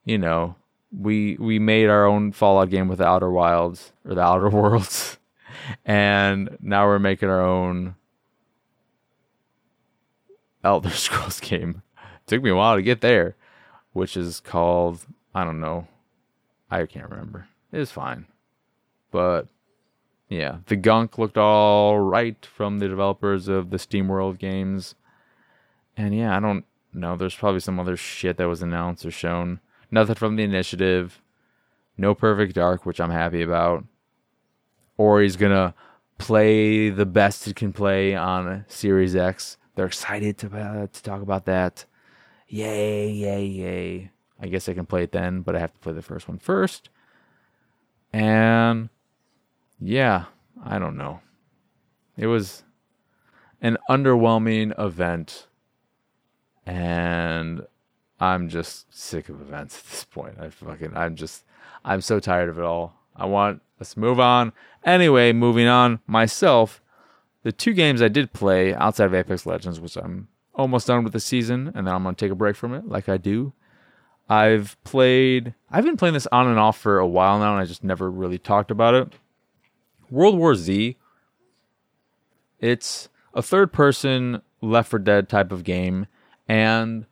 you 0.06 0.18
know, 0.18 0.56
we 0.98 1.36
we 1.40 1.60
made 1.60 1.90
our 1.90 2.06
own 2.06 2.32
Fallout 2.32 2.70
game 2.70 2.88
with 2.88 3.00
the 3.00 3.06
Outer 3.06 3.30
Wilds 3.30 3.92
or 4.06 4.16
the 4.16 4.22
Outer 4.22 4.50
Worlds, 4.52 5.18
and 5.86 6.58
now 6.62 6.86
we're 6.86 7.00
making 7.00 7.30
our 7.30 7.42
own 7.42 7.96
Elder 10.64 10.90
Scrolls 10.92 11.40
game. 11.40 11.82
It 11.98 12.28
took 12.28 12.44
me 12.44 12.50
a 12.50 12.56
while 12.56 12.76
to 12.76 12.82
get 12.82 13.02
there, 13.02 13.36
which 13.94 14.16
is 14.16 14.40
called 14.40 15.06
I 15.38 15.44
don't 15.44 15.60
know. 15.60 15.88
I 16.72 16.84
can't 16.88 17.12
remember. 17.12 17.48
It 17.72 17.78
was 17.78 17.92
fine. 17.92 18.26
But 19.12 19.48
yeah, 20.30 20.58
the 20.66 20.76
gunk 20.76 21.20
looked 21.20 21.38
all 21.38 22.00
right 22.00 22.44
from 22.44 22.80
the 22.80 22.88
developers 22.88 23.48
of 23.48 23.70
the 23.70 23.78
SteamWorld 23.78 24.40
games. 24.40 24.96
And 25.96 26.16
yeah, 26.16 26.36
I 26.36 26.40
don't 26.40 26.66
know. 26.92 27.16
There's 27.16 27.36
probably 27.36 27.60
some 27.60 27.80
other 27.80 27.96
shit 27.96 28.38
that 28.38 28.48
was 28.48 28.64
announced 28.64 29.06
or 29.06 29.12
shown. 29.12 29.60
Nothing 29.92 30.16
from 30.16 30.38
the 30.38 30.44
initiative. 30.44 31.22
No 32.00 32.16
Perfect 32.16 32.56
Dark, 32.56 32.88
which 32.88 33.00
I'm 33.00 33.12
happy 33.12 33.44
about. 33.44 33.86
Or 34.98 35.22
he's 35.22 35.36
gonna 35.36 35.76
play 36.18 36.90
the 36.90 37.06
best 37.06 37.48
it 37.48 37.56
can 37.56 37.74
play 37.74 38.16
on 38.16 38.66
Series 38.68 39.16
X. 39.16 39.58
They're 39.76 39.86
excited 39.86 40.40
to 40.40 40.48
uh, 40.48 40.88
to 40.88 41.04
talk 41.04 41.22
about 41.22 41.46
that. 41.46 41.86
Yay! 42.48 43.12
Yay! 43.12 43.46
Yay! 43.46 44.12
I 44.40 44.48
guess 44.48 44.70
I 44.70 44.74
can 44.74 44.86
play 44.86 45.04
it 45.04 45.12
then, 45.12 45.42
but 45.42 45.56
I 45.56 45.60
have 45.60 45.74
to 45.74 45.80
play 45.80 45.94
the 45.94 46.02
first 46.02 46.28
one 46.28 46.38
first. 46.38 46.90
And 48.14 48.90
yeah, 49.80 50.26
I 50.64 50.80
don't 50.80 50.98
know. 50.98 51.22
It 52.18 52.28
was 52.28 52.64
an 53.62 53.78
underwhelming 53.90 54.78
event. 54.80 55.48
And 56.66 57.66
I'm 58.20 58.50
just 58.50 58.94
sick 58.94 59.30
of 59.30 59.42
events 59.42 59.78
at 59.78 59.86
this 59.86 60.04
point. 60.04 60.36
I 60.40 60.50
fucking 60.50 60.96
I'm 60.96 61.16
just 61.16 61.44
I'm 61.86 62.02
so 62.02 62.20
tired 62.20 62.50
of 62.50 62.60
it 62.60 62.66
all. 62.66 62.96
I 63.16 63.26
want 63.26 63.62
let's 63.80 63.98
move 63.98 64.20
on. 64.20 64.54
Anyway, 64.84 65.34
moving 65.34 65.68
on 65.68 66.00
myself, 66.08 66.82
the 67.44 67.52
two 67.52 67.74
games 67.74 68.02
I 68.02 68.08
did 68.08 68.34
play 68.34 68.74
outside 68.74 69.06
of 69.06 69.14
Apex 69.14 69.46
Legends, 69.46 69.80
which 69.80 69.96
I'm 69.96 70.28
almost 70.54 70.88
done 70.88 71.04
with 71.04 71.14
the 71.14 71.20
season, 71.20 71.72
and 71.74 71.88
then 71.88 71.94
I'm 71.94 72.04
gonna 72.04 72.16
take 72.16 72.32
a 72.32 72.36
break 72.36 72.56
from 72.56 72.74
it, 72.74 72.88
like 72.88 73.08
I 73.08 73.18
do 73.18 73.54
I've 74.30 74.82
played, 74.84 75.54
I've 75.72 75.86
been 75.86 75.98
playing 75.98 76.14
this 76.14 76.28
on 76.32 76.48
and 76.48 76.60
off 76.60 76.78
for 76.78 77.00
a 77.00 77.08
while 77.08 77.40
now, 77.40 77.54
and 77.54 77.62
I 77.62 77.66
just 77.66 77.84
never 77.84 78.12
really 78.12 78.38
talked 78.38 78.72
about 78.72 78.94
it. 78.94 79.14
World 80.10 80.38
War 80.38 80.56
Z. 80.56 80.98
It's 82.60 83.10
a 83.34 83.42
third 83.42 83.72
person 83.72 84.42
Left 84.62 84.90
4 84.90 85.00
Dead 85.00 85.30
type 85.30 85.52
of 85.52 85.64
game, 85.64 86.08
and 86.48 87.06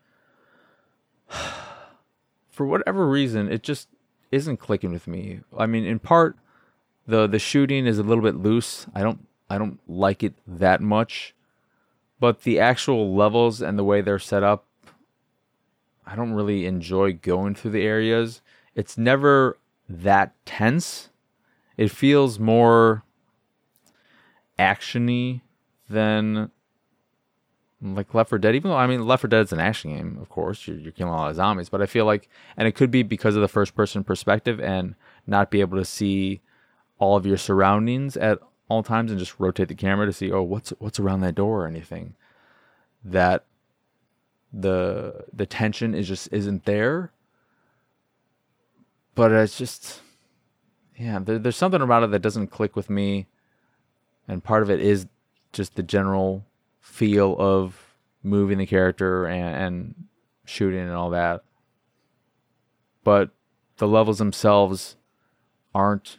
for 2.49 2.65
whatever 2.65 3.07
reason, 3.07 3.51
it 3.51 3.63
just 3.63 3.87
isn't 4.31 4.57
clicking 4.57 4.91
with 4.91 5.07
me. 5.07 5.41
I 5.57 5.65
mean, 5.65 5.85
in 5.85 5.99
part, 5.99 6.37
the 7.07 7.27
the 7.27 7.39
shooting 7.39 7.85
is 7.85 7.99
a 7.99 8.03
little 8.03 8.23
bit 8.23 8.35
loose. 8.35 8.87
I 8.95 9.03
don't 9.03 9.27
I 9.49 9.57
don't 9.57 9.79
like 9.87 10.23
it 10.23 10.33
that 10.47 10.81
much, 10.81 11.35
but 12.19 12.41
the 12.41 12.59
actual 12.59 13.15
levels 13.15 13.61
and 13.61 13.77
the 13.77 13.83
way 13.83 14.01
they're 14.01 14.19
set 14.19 14.43
up 14.43 14.64
I 16.05 16.15
don't 16.15 16.33
really 16.33 16.65
enjoy 16.65 17.13
going 17.13 17.55
through 17.55 17.71
the 17.71 17.83
areas. 17.83 18.41
It's 18.75 18.97
never 18.97 19.57
that 19.89 20.33
tense. 20.45 21.09
It 21.77 21.91
feels 21.91 22.39
more 22.39 23.03
actiony 24.57 25.41
than 25.89 26.51
like 27.81 28.13
Left 28.13 28.29
4 28.29 28.39
Dead. 28.39 28.55
Even 28.55 28.71
though 28.71 28.77
I 28.77 28.87
mean 28.87 29.05
Left 29.05 29.21
4 29.21 29.29
Dead 29.29 29.41
is 29.41 29.53
an 29.53 29.59
action 29.59 29.95
game, 29.95 30.17
of 30.21 30.29
course, 30.29 30.67
you're, 30.67 30.77
you're 30.77 30.91
killing 30.91 31.13
a 31.13 31.15
lot 31.15 31.29
of 31.29 31.35
zombies, 31.35 31.69
but 31.69 31.81
I 31.81 31.85
feel 31.85 32.05
like, 32.05 32.29
and 32.57 32.67
it 32.67 32.73
could 32.73 32.91
be 32.91 33.03
because 33.03 33.35
of 33.35 33.41
the 33.41 33.47
first 33.47 33.75
person 33.75 34.03
perspective 34.03 34.59
and 34.59 34.95
not 35.27 35.51
be 35.51 35.61
able 35.61 35.77
to 35.77 35.85
see 35.85 36.41
all 36.97 37.17
of 37.17 37.25
your 37.25 37.37
surroundings 37.37 38.15
at 38.17 38.39
all 38.69 38.83
times 38.83 39.11
and 39.11 39.19
just 39.19 39.39
rotate 39.39 39.67
the 39.67 39.75
camera 39.75 40.05
to 40.05 40.13
see 40.13 40.31
oh 40.31 40.41
what's 40.41 40.71
what's 40.79 40.99
around 40.99 41.21
that 41.21 41.35
door 41.35 41.63
or 41.63 41.67
anything. 41.67 42.15
That 43.03 43.45
the 44.55 45.25
the 45.33 45.45
tension 45.45 45.93
is 45.93 46.07
just 46.07 46.29
isn't 46.31 46.65
there. 46.65 47.11
But 49.13 49.31
it's 49.31 49.57
just 49.57 50.01
yeah, 50.97 51.19
there, 51.19 51.37
there's 51.37 51.57
something 51.57 51.81
about 51.81 52.03
it 52.03 52.11
that 52.11 52.21
doesn't 52.21 52.47
click 52.47 52.75
with 52.75 52.89
me, 52.89 53.27
and 54.27 54.43
part 54.43 54.63
of 54.63 54.69
it 54.69 54.79
is 54.79 55.07
just 55.51 55.75
the 55.75 55.83
general 55.83 56.45
feel 56.79 57.35
of 57.37 57.95
moving 58.23 58.57
the 58.57 58.65
character 58.65 59.25
and, 59.25 59.55
and 59.55 59.95
shooting 60.45 60.79
and 60.79 60.91
all 60.91 61.09
that. 61.11 61.43
But 63.03 63.31
the 63.77 63.87
levels 63.87 64.17
themselves 64.17 64.95
aren't 65.73 66.17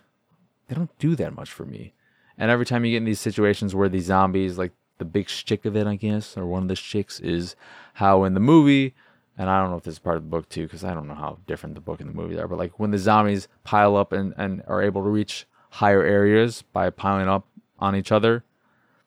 they 0.68 0.74
don't 0.74 0.96
do 0.98 1.16
that 1.16 1.34
much 1.34 1.50
for 1.50 1.64
me. 1.64 1.94
And 2.36 2.50
every 2.50 2.66
time 2.66 2.84
you 2.84 2.92
get 2.92 2.98
in 2.98 3.04
these 3.04 3.20
situations 3.20 3.74
where 3.74 3.88
these 3.88 4.06
zombies, 4.06 4.58
like 4.58 4.72
the 4.98 5.04
big 5.04 5.28
shtick 5.28 5.64
of 5.64 5.76
it, 5.76 5.86
I 5.86 5.96
guess, 5.96 6.36
or 6.36 6.46
one 6.46 6.62
of 6.62 6.68
the 6.68 6.76
shticks 6.76 7.20
is 7.20 7.56
how 7.94 8.24
in 8.24 8.34
the 8.34 8.40
movie, 8.40 8.94
and 9.36 9.50
I 9.50 9.60
don't 9.60 9.70
know 9.70 9.76
if 9.76 9.84
this 9.84 9.94
is 9.94 9.98
part 9.98 10.16
of 10.16 10.22
the 10.22 10.28
book 10.28 10.48
too, 10.48 10.64
because 10.64 10.84
I 10.84 10.94
don't 10.94 11.08
know 11.08 11.14
how 11.14 11.38
different 11.46 11.74
the 11.74 11.80
book 11.80 12.00
and 12.00 12.08
the 12.08 12.14
movie 12.14 12.38
are, 12.38 12.48
but 12.48 12.58
like 12.58 12.78
when 12.78 12.90
the 12.90 12.98
zombies 12.98 13.48
pile 13.64 13.96
up 13.96 14.12
and, 14.12 14.34
and 14.36 14.62
are 14.66 14.82
able 14.82 15.02
to 15.02 15.10
reach 15.10 15.46
higher 15.70 16.02
areas 16.02 16.62
by 16.72 16.90
piling 16.90 17.28
up 17.28 17.46
on 17.78 17.94
each 17.94 18.10
other, 18.10 18.44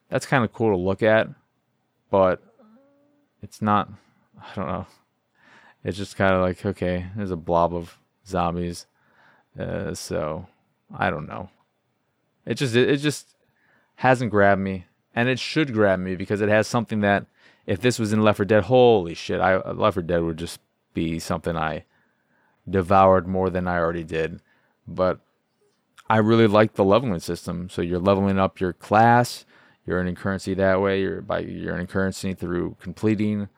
that's 0.08 0.26
kind 0.26 0.44
of 0.44 0.52
cool 0.52 0.70
to 0.70 0.76
look 0.76 1.02
at 1.02 1.28
but 2.10 2.42
it's 3.42 3.62
not. 3.62 3.88
I 4.38 4.54
don't 4.54 4.66
know. 4.66 4.86
It's 5.84 5.96
just 5.96 6.16
kind 6.16 6.34
of 6.34 6.42
like 6.42 6.64
okay, 6.66 7.06
there's 7.16 7.30
a 7.30 7.36
blob 7.36 7.74
of 7.74 7.96
zombies, 8.26 8.86
uh, 9.58 9.94
so 9.94 10.46
I 10.94 11.08
don't 11.08 11.26
know. 11.26 11.48
It 12.44 12.54
just 12.54 12.74
it 12.74 12.96
just 12.98 13.34
hasn't 13.94 14.30
grabbed 14.30 14.60
me, 14.60 14.86
and 15.14 15.28
it 15.28 15.38
should 15.38 15.72
grab 15.72 15.98
me 15.98 16.16
because 16.16 16.40
it 16.40 16.48
has 16.48 16.66
something 16.66 17.00
that 17.00 17.26
if 17.66 17.80
this 17.80 17.98
was 17.98 18.12
in 18.12 18.22
Left 18.22 18.38
4 18.38 18.46
Dead, 18.46 18.64
holy 18.64 19.14
shit, 19.14 19.40
I 19.40 19.56
Left 19.70 19.94
4 19.94 20.02
Dead 20.02 20.22
would 20.22 20.38
just 20.38 20.60
be 20.94 21.18
something 21.18 21.56
I 21.56 21.84
devoured 22.68 23.26
more 23.26 23.50
than 23.50 23.66
I 23.66 23.78
already 23.78 24.04
did. 24.04 24.40
But 24.86 25.20
I 26.08 26.16
really 26.16 26.46
like 26.46 26.74
the 26.74 26.84
leveling 26.84 27.20
system. 27.20 27.68
So 27.68 27.82
you're 27.82 28.00
leveling 28.00 28.38
up 28.38 28.60
your 28.60 28.72
class, 28.72 29.44
you're 29.86 29.98
earning 29.98 30.14
currency 30.14 30.54
that 30.54 30.80
way. 30.80 31.00
You're 31.00 31.20
by 31.20 31.40
you're 31.40 31.74
earning 31.74 31.86
currency 31.86 32.34
through 32.34 32.76
completing 32.80 33.48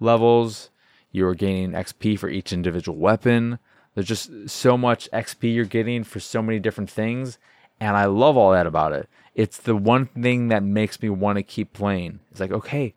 levels. 0.00 0.70
You're 1.12 1.34
gaining 1.34 1.72
XP 1.72 2.18
for 2.18 2.28
each 2.28 2.52
individual 2.52 2.98
weapon. 2.98 3.58
There's 3.94 4.08
just 4.08 4.48
so 4.48 4.76
much 4.76 5.08
XP 5.12 5.54
you're 5.54 5.64
getting 5.64 6.02
for 6.02 6.18
so 6.20 6.42
many 6.42 6.58
different 6.58 6.90
things, 6.90 7.38
and 7.78 7.96
I 7.96 8.06
love 8.06 8.36
all 8.36 8.50
that 8.52 8.66
about 8.66 8.92
it. 8.92 9.08
It's 9.34 9.58
the 9.58 9.76
one 9.76 10.06
thing 10.06 10.48
that 10.48 10.62
makes 10.62 11.00
me 11.02 11.10
want 11.10 11.36
to 11.36 11.42
keep 11.42 11.72
playing. 11.72 12.20
It's 12.30 12.40
like, 12.40 12.52
okay, 12.52 12.94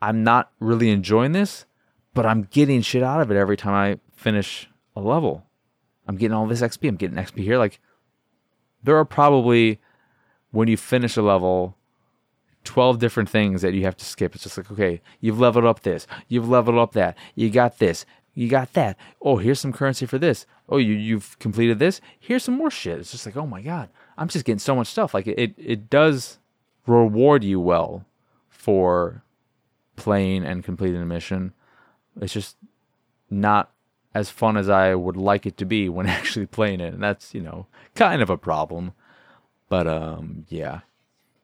I'm 0.00 0.24
not 0.24 0.50
really 0.58 0.90
enjoying 0.90 1.32
this, 1.32 1.64
but 2.14 2.26
I'm 2.26 2.48
getting 2.50 2.82
shit 2.82 3.02
out 3.02 3.20
of 3.20 3.30
it 3.30 3.36
every 3.36 3.56
time 3.56 3.74
I 3.74 4.00
finish 4.14 4.68
a 4.94 5.00
level. 5.00 5.44
I'm 6.08 6.16
getting 6.16 6.34
all 6.34 6.46
this 6.46 6.62
XP. 6.62 6.88
I'm 6.88 6.96
getting 6.96 7.16
XP 7.16 7.42
here. 7.42 7.58
Like, 7.58 7.80
there 8.82 8.96
are 8.96 9.04
probably, 9.04 9.80
when 10.50 10.68
you 10.68 10.76
finish 10.76 11.16
a 11.16 11.22
level, 11.22 11.76
12 12.64 12.98
different 12.98 13.28
things 13.28 13.62
that 13.62 13.74
you 13.74 13.84
have 13.84 13.96
to 13.96 14.04
skip. 14.04 14.34
It's 14.34 14.44
just 14.44 14.58
like, 14.58 14.70
okay, 14.70 15.00
you've 15.20 15.40
leveled 15.40 15.64
up 15.64 15.80
this, 15.80 16.06
you've 16.28 16.48
leveled 16.48 16.78
up 16.78 16.92
that, 16.92 17.16
you 17.34 17.48
got 17.48 17.78
this, 17.78 18.04
you 18.34 18.48
got 18.48 18.74
that. 18.74 18.98
Oh, 19.22 19.36
here's 19.36 19.60
some 19.60 19.72
currency 19.72 20.04
for 20.04 20.18
this. 20.18 20.46
Oh, 20.68 20.76
you 20.76 20.94
you've 20.94 21.38
completed 21.38 21.78
this. 21.78 22.00
Here's 22.18 22.44
some 22.44 22.54
more 22.54 22.70
shit. 22.70 22.98
It's 22.98 23.12
just 23.12 23.24
like, 23.24 23.36
oh 23.36 23.46
my 23.46 23.62
god, 23.62 23.88
I'm 24.18 24.28
just 24.28 24.44
getting 24.44 24.58
so 24.58 24.74
much 24.74 24.88
stuff. 24.88 25.14
Like 25.14 25.26
it 25.26 25.54
it 25.56 25.90
does 25.90 26.38
reward 26.86 27.44
you 27.44 27.60
well 27.60 28.04
for 28.48 29.22
playing 29.96 30.44
and 30.44 30.64
completing 30.64 31.02
a 31.02 31.06
mission. 31.06 31.52
It's 32.20 32.32
just 32.32 32.56
not 33.30 33.70
as 34.14 34.30
fun 34.30 34.56
as 34.56 34.68
I 34.68 34.94
would 34.94 35.16
like 35.16 35.44
it 35.44 35.56
to 35.58 35.64
be 35.64 35.88
when 35.90 36.06
actually 36.06 36.46
playing 36.46 36.80
it, 36.80 36.94
and 36.94 37.02
that's 37.02 37.34
you 37.34 37.42
know 37.42 37.66
kind 37.94 38.22
of 38.22 38.30
a 38.30 38.38
problem. 38.38 38.92
But 39.68 39.86
um, 39.86 40.46
yeah, 40.48 40.80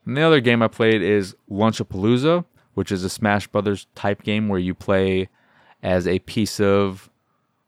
and 0.05 0.17
the 0.17 0.21
other 0.21 0.39
game 0.41 0.61
I 0.61 0.67
played 0.67 1.01
is 1.01 1.35
Lunch 1.49 1.79
A 1.79 1.85
Palooza, 1.85 2.45
which 2.73 2.91
is 2.91 3.03
a 3.03 3.09
Smash 3.09 3.47
Brothers 3.47 3.87
type 3.95 4.23
game 4.23 4.47
where 4.47 4.59
you 4.59 4.73
play 4.73 5.29
as 5.81 6.07
a 6.07 6.19
piece 6.19 6.59
of 6.59 7.09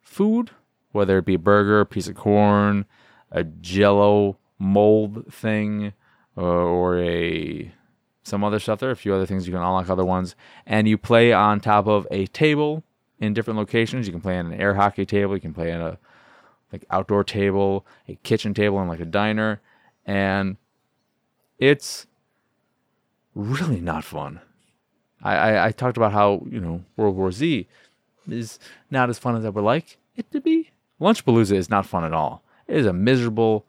food, 0.02 0.52
whether 0.94 1.18
it 1.18 1.26
be 1.26 1.34
a 1.36 1.40
burger, 1.40 1.82
a 1.82 1.86
piece 1.86 2.08
of 2.08 2.16
corn, 2.16 2.86
a 3.32 3.44
jello 3.44 4.38
mold 4.58 5.32
thing, 5.32 5.94
uh, 6.38 6.42
or 6.42 7.00
a 7.00 7.72
some 8.24 8.44
other 8.44 8.60
stuff. 8.60 8.80
There 8.80 8.90
are 8.90 8.94
a 8.94 8.96
few 8.96 9.14
other 9.14 9.26
things 9.26 9.48
you 9.48 9.54
can 9.54 9.62
unlock 9.62 9.90
other 9.90 10.06
ones, 10.06 10.36
and 10.66 10.88
you 10.88 10.98
play 10.98 11.32
on 11.32 11.60
top 11.60 11.88
of 11.88 12.08
a 12.12 12.28
table 12.28 12.84
in 13.20 13.34
different 13.34 13.58
locations. 13.60 14.08
You 14.08 14.14
can 14.14 14.22
play 14.22 14.38
on 14.38 14.48
an 14.48 14.60
air 14.60 14.74
hockey 14.76 15.06
table. 15.06 15.36
You 15.36 15.42
can 15.42 15.54
play 15.54 15.72
on 15.72 15.82
a 15.82 15.98
like 16.72 16.86
outdoor 16.90 17.24
table, 17.24 17.86
a 18.08 18.16
kitchen 18.24 18.54
table, 18.54 18.80
and 18.80 18.90
like 18.90 19.00
a 19.00 19.06
diner, 19.06 19.62
and 20.06 20.58
it's 21.60 22.08
really 23.34 23.80
not 23.80 24.04
fun. 24.04 24.42
I, 25.22 25.36
I, 25.36 25.66
I 25.68 25.72
talked 25.72 25.98
about 25.98 26.12
how, 26.12 26.46
you 26.50 26.60
know, 26.60 26.84
World 26.98 27.16
War 27.16 27.32
Z 27.32 27.68
is 28.30 28.60
not 28.90 29.10
as 29.10 29.20
fun 29.20 29.36
as 29.36 29.46
I 29.46 29.50
would 29.50 29.64
like 29.64 29.98
it 30.16 30.30
to 30.32 30.42
be. 30.42 30.72
Lunchpalooza 31.00 31.54
is 31.54 31.70
not 31.70 31.86
fun 31.86 32.04
at 32.04 32.14
all. 32.14 32.44
It 32.68 32.78
is 32.78 32.86
a 32.86 32.94
miserable, 32.94 33.66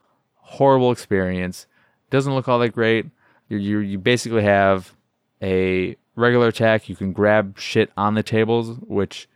horrible 0.47 0.93
experience. 0.93 1.67
Doesn't 2.11 2.35
look 2.35 2.49
all 2.49 2.59
that 2.61 2.71
great. 2.71 3.07
You 3.49 3.59
you 3.59 3.79
you 3.79 3.99
basically 3.99 4.43
have 4.43 4.95
a 5.43 5.97
regular 6.15 6.49
attack. 6.49 6.89
You 6.89 6.97
can 6.97 7.13
grab 7.13 7.59
shit 7.59 7.91
on 7.97 8.15
the 8.15 8.23
tables, 8.23 8.79
which 8.87 9.29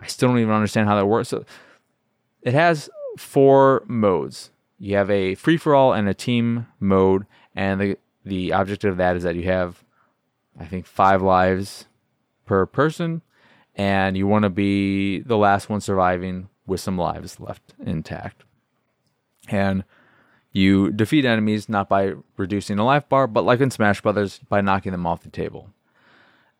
I 0.00 0.06
still 0.06 0.28
don't 0.28 0.38
even 0.38 0.52
understand 0.52 0.88
how 0.88 0.96
that 0.96 1.06
works. 1.06 1.28
So 1.28 1.44
it 2.42 2.52
has 2.52 2.90
four 3.16 3.84
modes. 3.86 4.50
You 4.78 4.96
have 4.96 5.10
a 5.10 5.34
free 5.36 5.56
for 5.56 5.74
all 5.74 5.92
and 5.92 6.08
a 6.08 6.14
team 6.14 6.66
mode, 6.80 7.26
and 7.54 7.80
the 7.80 7.98
the 8.24 8.50
objective 8.50 8.92
of 8.92 8.96
that 8.98 9.16
is 9.16 9.22
that 9.22 9.36
you 9.36 9.44
have, 9.44 9.84
I 10.58 10.64
think, 10.64 10.86
five 10.86 11.22
lives 11.22 11.86
per 12.44 12.66
person, 12.66 13.22
and 13.76 14.16
you 14.16 14.26
want 14.26 14.42
to 14.42 14.50
be 14.50 15.20
the 15.20 15.36
last 15.36 15.68
one 15.68 15.80
surviving 15.80 16.48
with 16.66 16.80
some 16.80 16.98
lives 16.98 17.38
left 17.38 17.74
intact. 17.84 18.44
And 19.48 19.84
you 20.54 20.90
defeat 20.90 21.26
enemies 21.26 21.68
not 21.68 21.90
by 21.90 22.14
reducing 22.38 22.78
a 22.78 22.84
life 22.84 23.06
bar, 23.10 23.26
but 23.26 23.44
like 23.44 23.60
in 23.60 23.70
Smash 23.70 24.00
Brothers, 24.00 24.40
by 24.48 24.62
knocking 24.62 24.92
them 24.92 25.06
off 25.06 25.22
the 25.22 25.28
table. 25.28 25.68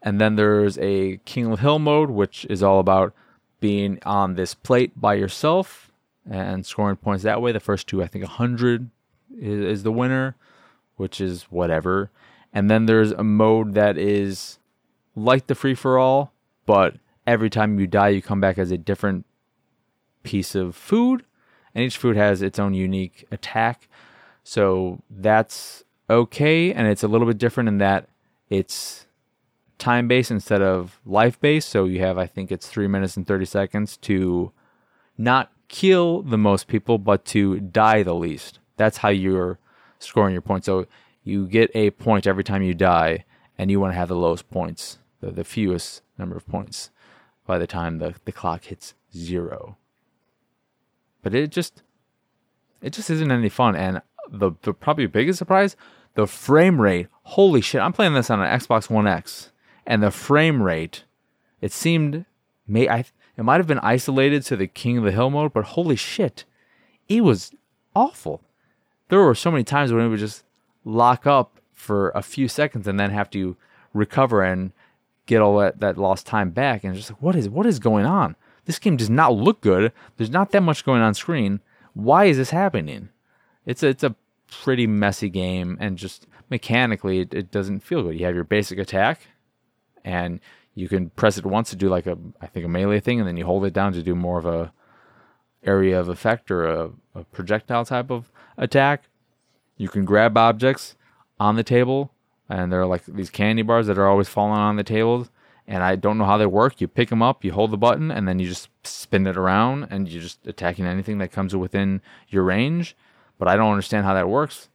And 0.03 0.21
then 0.21 0.37
there's 0.37 0.77
a 0.77 1.17
King 1.25 1.47
of 1.47 1.51
the 1.53 1.63
Hill 1.63 1.79
mode, 1.79 2.11
which 2.11 2.45
is 2.51 2.63
all 2.63 2.79
about 2.81 3.15
being 3.61 3.99
on 4.05 4.35
this 4.35 4.53
plate 4.53 4.93
by 5.01 5.15
yourself 5.15 5.91
and 6.31 6.67
scoring 6.67 6.97
points 6.97 7.25
that 7.25 7.41
way. 7.41 7.53
The 7.53 7.61
first 7.61 7.87
two, 7.87 8.03
I 8.03 8.07
think, 8.07 8.25
100 8.25 8.91
is, 9.41 9.61
is 9.61 9.83
the 9.83 9.93
winner 9.93 10.37
which 10.97 11.21
is 11.21 11.45
whatever. 11.45 12.11
And 12.53 12.71
then 12.71 12.87
there's 12.87 13.13
a 13.13 13.25
mode 13.25 13.75
that 13.75 13.99
is 13.99 14.59
like 15.17 15.47
the 15.47 15.55
free 15.55 15.75
for 15.75 15.99
all, 15.99 16.33
but 16.67 16.97
every 17.27 17.51
time 17.51 17.79
you 17.81 17.87
die, 17.87 18.11
you 18.11 18.23
come 18.23 18.41
back 18.41 18.59
as 18.59 18.71
a 18.71 18.79
different 18.79 19.27
piece 20.23 20.55
of 20.55 20.77
food, 20.77 21.25
and 21.75 21.85
each 21.85 21.97
food 21.99 22.17
has 22.17 22.43
its 22.43 22.59
own 22.59 22.75
unique 22.75 23.27
attack. 23.31 23.89
So 24.43 25.03
that's 25.11 25.85
okay, 26.09 26.73
and 26.73 26.87
it's 26.87 27.03
a 27.03 27.09
little 27.09 27.27
bit 27.27 27.39
different 27.39 27.69
in 27.69 27.79
that 27.79 28.09
it's 28.51 29.07
time 29.79 30.07
based 30.07 30.31
instead 30.31 30.63
of 30.63 31.01
life 31.05 31.41
based. 31.41 31.69
So 31.69 31.85
you 31.85 32.01
have, 32.01 32.19
I 32.19 32.27
think 32.27 32.53
it's 32.53 32.69
three 32.69 32.87
minutes 32.87 33.17
and 33.17 33.27
30 33.27 33.45
seconds 33.45 33.97
to 33.99 34.53
not 35.19 35.51
kill 35.69 36.23
the 36.23 36.39
most 36.39 36.69
people, 36.69 36.99
but 36.99 37.25
to 37.27 37.61
die 37.61 38.03
the 38.03 38.15
least. 38.15 38.59
That's 38.77 38.99
how 38.99 39.09
you're 39.09 39.59
scoring 39.99 40.33
your 40.33 40.43
points. 40.43 40.67
So 40.67 40.87
you 41.23 41.47
get 41.47 41.71
a 41.75 41.91
point 41.91 42.27
every 42.27 42.45
time 42.45 42.63
you 42.63 42.75
die, 42.75 43.25
and 43.57 43.71
you 43.71 43.81
want 43.81 43.93
to 43.93 43.97
have 43.97 44.09
the 44.09 44.17
lowest 44.17 44.51
points, 44.51 44.99
the, 45.21 45.31
the 45.31 45.45
fewest 45.45 46.03
number 46.19 46.37
of 46.37 46.47
points 46.47 46.91
by 47.47 47.59
the 47.59 47.67
time 47.67 47.99
the, 47.99 48.15
the 48.25 48.33
clock 48.33 48.65
hits 48.65 48.95
zero. 49.15 49.77
But 51.25 51.35
it 51.35 51.51
just 51.51 51.83
it 52.81 52.93
just 52.93 53.11
isn't 53.11 53.33
any 53.33 53.49
fun. 53.49 53.75
And 53.75 54.01
the, 54.31 54.53
the 54.63 54.73
probably 54.73 55.07
biggest 55.07 55.39
surprise, 55.39 55.77
the 56.15 56.29
frame 56.29 56.81
rate. 56.81 57.09
Holy 57.25 57.61
shit! 57.61 57.81
I'm 57.81 57.93
playing 57.93 58.15
this 58.15 58.31
on 58.31 58.41
an 58.41 58.61
Xbox 58.61 58.89
One 58.89 59.09
X, 59.09 59.51
and 59.85 60.03
the 60.03 60.13
frame 60.13 60.63
rate, 60.63 61.03
it 61.61 61.73
seemed 61.73 62.25
may 62.69 62.89
I 62.89 63.05
it 63.37 63.43
might 63.43 63.57
have 63.57 63.67
been 63.67 63.81
isolated 63.81 64.45
to 64.45 64.57
the 64.57 64.69
King 64.69 64.99
of 64.99 65.05
the 65.05 65.11
Hill 65.11 65.31
mode, 65.31 65.53
but 65.53 65.65
holy 65.65 65.97
shit, 65.97 66.45
it 67.09 67.25
was 67.25 67.51
awful 67.97 68.45
there 69.09 69.21
were 69.21 69.35
so 69.35 69.51
many 69.51 69.65
times 69.65 69.93
when 69.93 70.05
it 70.05 70.09
would 70.09 70.19
just 70.19 70.45
lock 70.85 71.27
up 71.27 71.61
for 71.73 72.11
a 72.11 72.23
few 72.23 72.49
seconds 72.49 72.87
and 72.87 72.99
then 72.99 73.11
have 73.11 73.31
to 73.31 73.57
recover 73.93 74.43
and 74.43 74.73
get 75.27 75.41
all 75.41 75.59
that, 75.59 75.81
that 75.81 75.99
lost 75.99 76.27
time 76.27 76.51
back. 76.51 76.85
And 76.85 76.95
just 76.95 77.11
like, 77.11 77.23
what 77.23 77.37
is 77.37 77.49
what 77.49 77.67
is 77.67 77.79
going 77.79 78.07
on? 78.07 78.37
This 78.65 78.79
game 78.79 78.97
does 78.97 79.11
not 79.11 79.35
look 79.35 79.61
good. 79.61 79.93
There's 80.17 80.31
not 80.31 80.51
that 80.53 80.63
much 80.63 80.85
going 80.85 81.03
on 81.03 81.15
screen. 81.15 81.61
Why 81.93 82.25
is 82.25 82.37
this 82.37 82.51
happening? 82.51 83.11
It's 83.67 83.83
a, 83.83 83.89
it's 83.89 84.05
a 84.05 84.17
pretty 84.51 84.87
messy 84.87 85.29
game, 85.29 85.77
and 85.81 85.97
just 85.97 86.27
mechanically, 86.51 87.21
it, 87.21 87.35
it 87.35 87.51
doesn't 87.51 87.81
feel 87.81 88.03
good. 88.03 88.19
You 88.19 88.27
have 88.27 88.35
your 88.35 88.45
basic 88.45 88.79
attack, 88.79 89.21
and 90.05 90.41
you 90.75 90.89
can 90.89 91.11
press 91.11 91.39
it 91.39 91.47
once 91.47 91.71
to 91.71 91.77
do 91.77 91.89
like 91.89 92.07
a 92.07 92.19
I 92.41 92.47
think 92.47 92.67
a 92.67 92.69
melee 92.69 93.01
thing, 93.01 93.21
and 93.21 93.29
then 93.29 93.37
you 93.37 93.45
hold 93.45 93.65
it 93.65 93.73
down 93.73 93.93
to 93.93 94.03
do 94.03 94.15
more 94.15 94.39
of 94.39 94.47
a 94.47 94.73
area 95.63 95.99
of 95.99 96.09
effect 96.09 96.51
or 96.51 96.67
a, 96.67 96.91
a 97.15 97.25
projectile 97.25 97.85
type 97.85 98.11
of 98.11 98.31
attack. 98.57 99.05
You 99.77 99.89
can 99.89 100.05
grab 100.05 100.37
objects 100.37 100.95
on 101.41 101.57
the 101.57 101.65
table, 101.65 102.13
and 102.49 102.73
there 102.73 102.81
are 102.81 102.87
like 102.87 103.05
these 103.07 103.31
candy 103.31 103.63
bars 103.63 103.87
that 103.87 103.99
are 103.99 104.09
always 104.09 104.29
falling 104.29 104.59
on 104.59 104.77
the 104.77 104.85
tables. 104.85 105.31
And 105.67 105.83
I 105.83 105.97
don't 105.97 106.19
know 106.19 106.27
how 106.27 106.37
they 106.37 106.47
work. 106.47 106.81
You 106.81 106.89
pick 106.89 107.09
them 107.09 107.23
up, 107.23 107.43
you 107.43 107.53
hold 107.53 107.71
the 107.71 107.79
button, 107.79 108.11
and 108.11 108.29
then 108.29 108.39
you 108.39 108.47
just 108.47 108.69
spin 108.87 109.27
it 109.27 109.37
around, 109.37 109.89
and 109.91 110.09
you're 110.09 110.23
just 110.23 110.47
attacking 110.47 110.87
anything 110.87 111.19
that 111.19 111.33
comes 111.33 111.57
within 111.57 112.03
your 112.29 112.43
range. 112.43 112.97
But 113.39 113.49
I 113.49 113.57
don't 113.57 113.71
understand 113.71 114.05
how 114.05 114.15
that 114.15 114.29
works. 114.29 114.69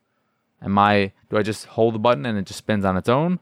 Am 0.61 0.77
I? 0.77 1.13
Do 1.29 1.37
I 1.37 1.43
just 1.43 1.65
hold 1.67 1.93
the 1.93 1.99
button 1.99 2.25
and 2.25 2.37
it 2.37 2.45
just 2.45 2.57
spins 2.57 2.85
on 2.85 2.97
its 2.97 3.07
own? 3.07 3.39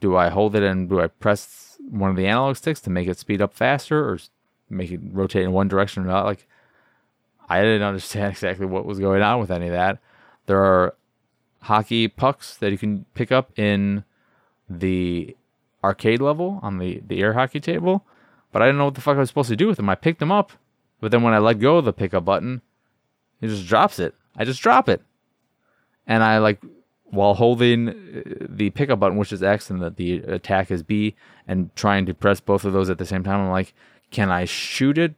Do 0.00 0.16
I 0.16 0.28
hold 0.28 0.54
it 0.54 0.62
and 0.62 0.88
do 0.88 1.00
I 1.00 1.08
press 1.08 1.76
one 1.90 2.10
of 2.10 2.16
the 2.16 2.26
analog 2.26 2.56
sticks 2.56 2.80
to 2.82 2.90
make 2.90 3.08
it 3.08 3.18
speed 3.18 3.42
up 3.42 3.54
faster, 3.54 4.08
or 4.08 4.18
make 4.68 4.90
it 4.90 5.00
rotate 5.02 5.44
in 5.44 5.52
one 5.52 5.68
direction 5.68 6.04
or 6.04 6.06
not? 6.06 6.26
Like, 6.26 6.46
I 7.48 7.62
didn't 7.62 7.82
understand 7.88 8.30
exactly 8.32 8.66
what 8.66 8.84
was 8.84 9.00
going 9.00 9.22
on 9.22 9.40
with 9.40 9.50
any 9.50 9.66
of 9.66 9.72
that. 9.72 9.98
There 10.46 10.62
are 10.62 10.94
hockey 11.62 12.08
pucks 12.08 12.56
that 12.58 12.70
you 12.70 12.78
can 12.78 13.04
pick 13.14 13.32
up 13.32 13.58
in 13.58 14.04
the 14.68 15.36
arcade 15.82 16.20
level 16.20 16.60
on 16.62 16.78
the, 16.78 17.02
the 17.06 17.20
air 17.20 17.34
hockey 17.34 17.60
table, 17.60 18.04
but 18.52 18.62
I 18.62 18.66
didn't 18.66 18.78
know 18.78 18.86
what 18.86 18.94
the 18.94 19.00
fuck 19.00 19.16
I 19.16 19.20
was 19.20 19.28
supposed 19.28 19.50
to 19.50 19.56
do 19.56 19.66
with 19.66 19.76
them. 19.76 19.88
I 19.88 19.94
picked 19.94 20.20
them 20.20 20.32
up, 20.32 20.52
but 21.00 21.10
then 21.10 21.22
when 21.22 21.34
I 21.34 21.38
let 21.38 21.60
go 21.60 21.76
of 21.76 21.84
the 21.84 21.92
pickup 21.92 22.24
button, 22.24 22.62
it 23.40 23.48
just 23.48 23.66
drops 23.66 23.98
it. 23.98 24.14
I 24.36 24.44
just 24.44 24.62
drop 24.62 24.88
it. 24.88 25.02
And 26.06 26.22
I 26.22 26.38
like 26.38 26.60
while 27.10 27.34
holding 27.34 27.88
uh, 27.88 28.46
the 28.48 28.70
pickup 28.70 29.00
button, 29.00 29.18
which 29.18 29.32
is 29.32 29.42
X, 29.42 29.70
and 29.70 29.80
the, 29.80 29.90
the 29.90 30.18
attack 30.32 30.70
is 30.70 30.82
B, 30.82 31.14
and 31.46 31.74
trying 31.74 32.06
to 32.06 32.14
press 32.14 32.40
both 32.40 32.64
of 32.64 32.72
those 32.72 32.90
at 32.90 32.98
the 32.98 33.06
same 33.06 33.24
time, 33.24 33.40
I'm 33.40 33.50
like, 33.50 33.74
can 34.10 34.30
I 34.30 34.44
shoot 34.44 34.98
it 34.98 35.14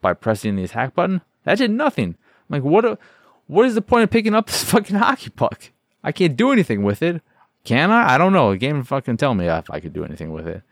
by 0.00 0.14
pressing 0.14 0.56
the 0.56 0.64
attack 0.64 0.94
button? 0.94 1.22
That 1.44 1.58
did 1.58 1.70
nothing. 1.70 2.08
I'm 2.08 2.16
like, 2.48 2.62
what? 2.62 2.84
A, 2.84 2.98
what 3.46 3.66
is 3.66 3.74
the 3.74 3.82
point 3.82 4.04
of 4.04 4.10
picking 4.10 4.34
up 4.34 4.46
this 4.46 4.64
fucking 4.70 4.96
hockey 4.96 5.30
puck? 5.30 5.70
I 6.02 6.12
can't 6.12 6.36
do 6.36 6.52
anything 6.52 6.82
with 6.82 7.02
it. 7.02 7.22
Can 7.64 7.90
I? 7.90 8.14
I 8.14 8.18
don't 8.18 8.32
know. 8.32 8.52
The 8.52 8.58
game 8.58 8.82
fucking 8.82 9.16
tell 9.16 9.34
me 9.34 9.46
if 9.46 9.70
I 9.70 9.80
could 9.80 9.92
do 9.92 10.04
anything 10.04 10.32
with 10.32 10.46
it. 10.46 10.62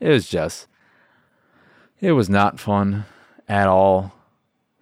It 0.00 0.08
was 0.08 0.28
just, 0.28 0.68
it 2.00 2.12
was 2.12 2.30
not 2.30 2.60
fun 2.60 3.04
at 3.48 3.66
all. 3.66 4.12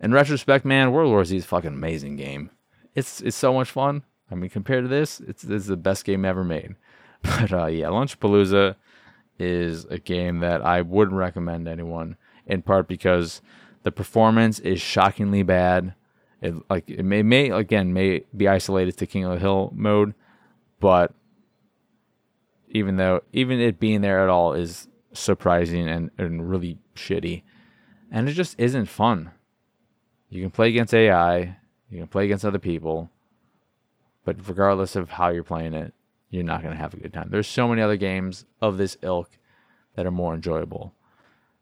In 0.00 0.12
retrospect, 0.12 0.64
man, 0.66 0.92
World 0.92 1.10
War 1.10 1.24
Z 1.24 1.34
is 1.34 1.46
fucking 1.46 1.72
amazing 1.72 2.16
game. 2.16 2.50
It's 2.94 3.22
it's 3.22 3.36
so 3.36 3.54
much 3.54 3.70
fun. 3.70 4.02
I 4.30 4.34
mean, 4.34 4.50
compared 4.50 4.84
to 4.84 4.88
this, 4.88 5.20
it's 5.20 5.42
this 5.42 5.62
is 5.62 5.68
the 5.68 5.76
best 5.76 6.04
game 6.04 6.24
ever 6.24 6.44
made. 6.44 6.76
But 7.22 7.52
uh, 7.52 7.66
yeah, 7.66 7.86
Lunchpalooza 7.86 8.76
is 9.38 9.84
a 9.86 9.98
game 9.98 10.40
that 10.40 10.62
I 10.62 10.82
wouldn't 10.82 11.16
recommend 11.16 11.66
anyone. 11.66 12.16
In 12.46 12.62
part 12.62 12.86
because 12.86 13.42
the 13.82 13.90
performance 13.90 14.58
is 14.60 14.80
shockingly 14.80 15.42
bad. 15.42 15.94
It 16.40 16.54
like 16.68 16.88
it 16.88 17.04
may, 17.04 17.22
may 17.22 17.50
again 17.50 17.92
may 17.92 18.24
be 18.36 18.46
isolated 18.46 18.96
to 18.98 19.06
King 19.06 19.24
of 19.24 19.32
the 19.32 19.40
Hill 19.40 19.72
mode, 19.74 20.14
but 20.78 21.12
even 22.76 22.96
though 22.96 23.22
even 23.32 23.58
it 23.58 23.80
being 23.80 24.02
there 24.02 24.22
at 24.22 24.28
all 24.28 24.52
is 24.52 24.88
surprising 25.12 25.88
and, 25.88 26.10
and 26.18 26.48
really 26.48 26.78
shitty. 26.94 27.42
And 28.10 28.28
it 28.28 28.32
just 28.32 28.54
isn't 28.58 28.86
fun. 28.86 29.30
You 30.28 30.42
can 30.42 30.50
play 30.50 30.68
against 30.68 30.94
AI, 30.94 31.56
you 31.90 31.98
can 31.98 32.06
play 32.06 32.26
against 32.26 32.44
other 32.44 32.58
people, 32.58 33.10
but 34.24 34.36
regardless 34.46 34.94
of 34.94 35.10
how 35.10 35.28
you're 35.28 35.42
playing 35.42 35.72
it, 35.72 35.94
you're 36.28 36.42
not 36.42 36.62
going 36.62 36.74
to 36.74 36.80
have 36.80 36.92
a 36.92 36.98
good 36.98 37.14
time. 37.14 37.28
There's 37.30 37.46
so 37.46 37.66
many 37.66 37.80
other 37.80 37.96
games 37.96 38.44
of 38.60 38.76
this 38.76 38.98
ilk 39.00 39.30
that 39.94 40.04
are 40.04 40.10
more 40.10 40.34
enjoyable. 40.34 40.92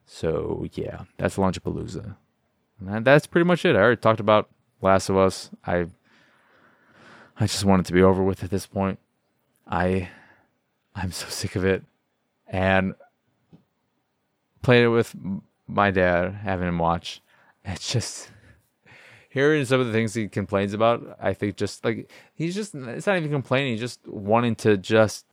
So 0.06 0.66
yeah, 0.72 1.04
that's 1.16 1.36
Lunchpalooza. 1.36 2.16
And 2.80 3.04
that's 3.04 3.26
pretty 3.26 3.46
much 3.46 3.64
it. 3.64 3.76
I 3.76 3.80
already 3.80 4.00
talked 4.00 4.20
about 4.20 4.50
Last 4.82 5.08
of 5.08 5.16
Us. 5.16 5.50
I 5.64 5.86
I 7.36 7.46
just 7.46 7.64
want 7.64 7.80
it 7.80 7.86
to 7.86 7.92
be 7.92 8.02
over 8.02 8.22
with 8.22 8.42
at 8.42 8.50
this 8.50 8.66
point. 8.66 8.98
I 9.66 10.08
I'm 10.94 11.12
so 11.12 11.26
sick 11.28 11.56
of 11.56 11.64
it. 11.64 11.82
And 12.46 12.94
played 14.62 14.84
it 14.84 14.88
with 14.88 15.14
my 15.66 15.90
dad, 15.90 16.34
having 16.34 16.68
him 16.68 16.78
watch, 16.78 17.20
it's 17.64 17.92
just 17.92 18.30
hearing 19.34 19.64
some 19.64 19.80
of 19.80 19.86
the 19.86 19.92
things 19.92 20.14
he 20.14 20.28
complains 20.28 20.74
about, 20.74 21.18
I 21.20 21.34
think 21.34 21.56
just 21.56 21.84
like 21.84 22.10
he's 22.34 22.54
just 22.54 22.74
it's 22.74 23.06
not 23.06 23.16
even 23.16 23.30
complaining, 23.30 23.72
he's 23.72 23.80
just 23.80 24.06
wanting 24.06 24.54
to 24.56 24.76
just 24.76 25.24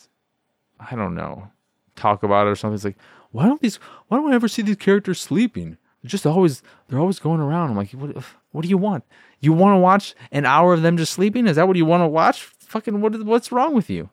I 0.80 0.96
don't 0.96 1.14
know, 1.14 1.52
talk 1.96 2.24
about 2.24 2.48
it 2.48 2.50
or 2.50 2.56
something. 2.56 2.76
It's 2.76 2.86
like, 2.86 2.98
why 3.32 3.46
don't 3.46 3.62
these 3.62 3.78
why 4.08 4.18
don't 4.18 4.32
I 4.32 4.36
ever 4.36 4.48
see 4.48 4.64
these 4.64 4.78
characters 4.78 5.22
sleeping? 5.22 5.78
They're 6.02 6.10
just 6.10 6.26
always 6.26 6.64
they're 6.88 7.00
always 7.00 7.20
going 7.20 7.42
around. 7.42 7.70
I'm 7.70 7.78
like, 7.78 7.92
what 7.92 8.18
uh, 8.18 8.22
what 8.52 8.64
do 8.64 8.70
you 8.70 8.78
want? 8.78 9.04
You 9.40 9.54
want 9.54 9.76
to 9.76 9.80
watch 9.80 10.16
an 10.32 10.46
hour 10.46 10.74
of 10.74 10.82
them 10.82 10.98
just 10.98 11.14
sleeping? 11.14 11.46
Is 11.46 11.58
that 11.58 11.68
what 11.68 11.78
you 11.78 11.86
want 11.86 12.02
to 12.02 12.08
watch? 12.08 12.42
Fucking 12.42 13.02
what 13.02 13.24
what's 13.24 13.52
wrong 13.52 13.76
with 13.76 13.90
you? 13.90 14.10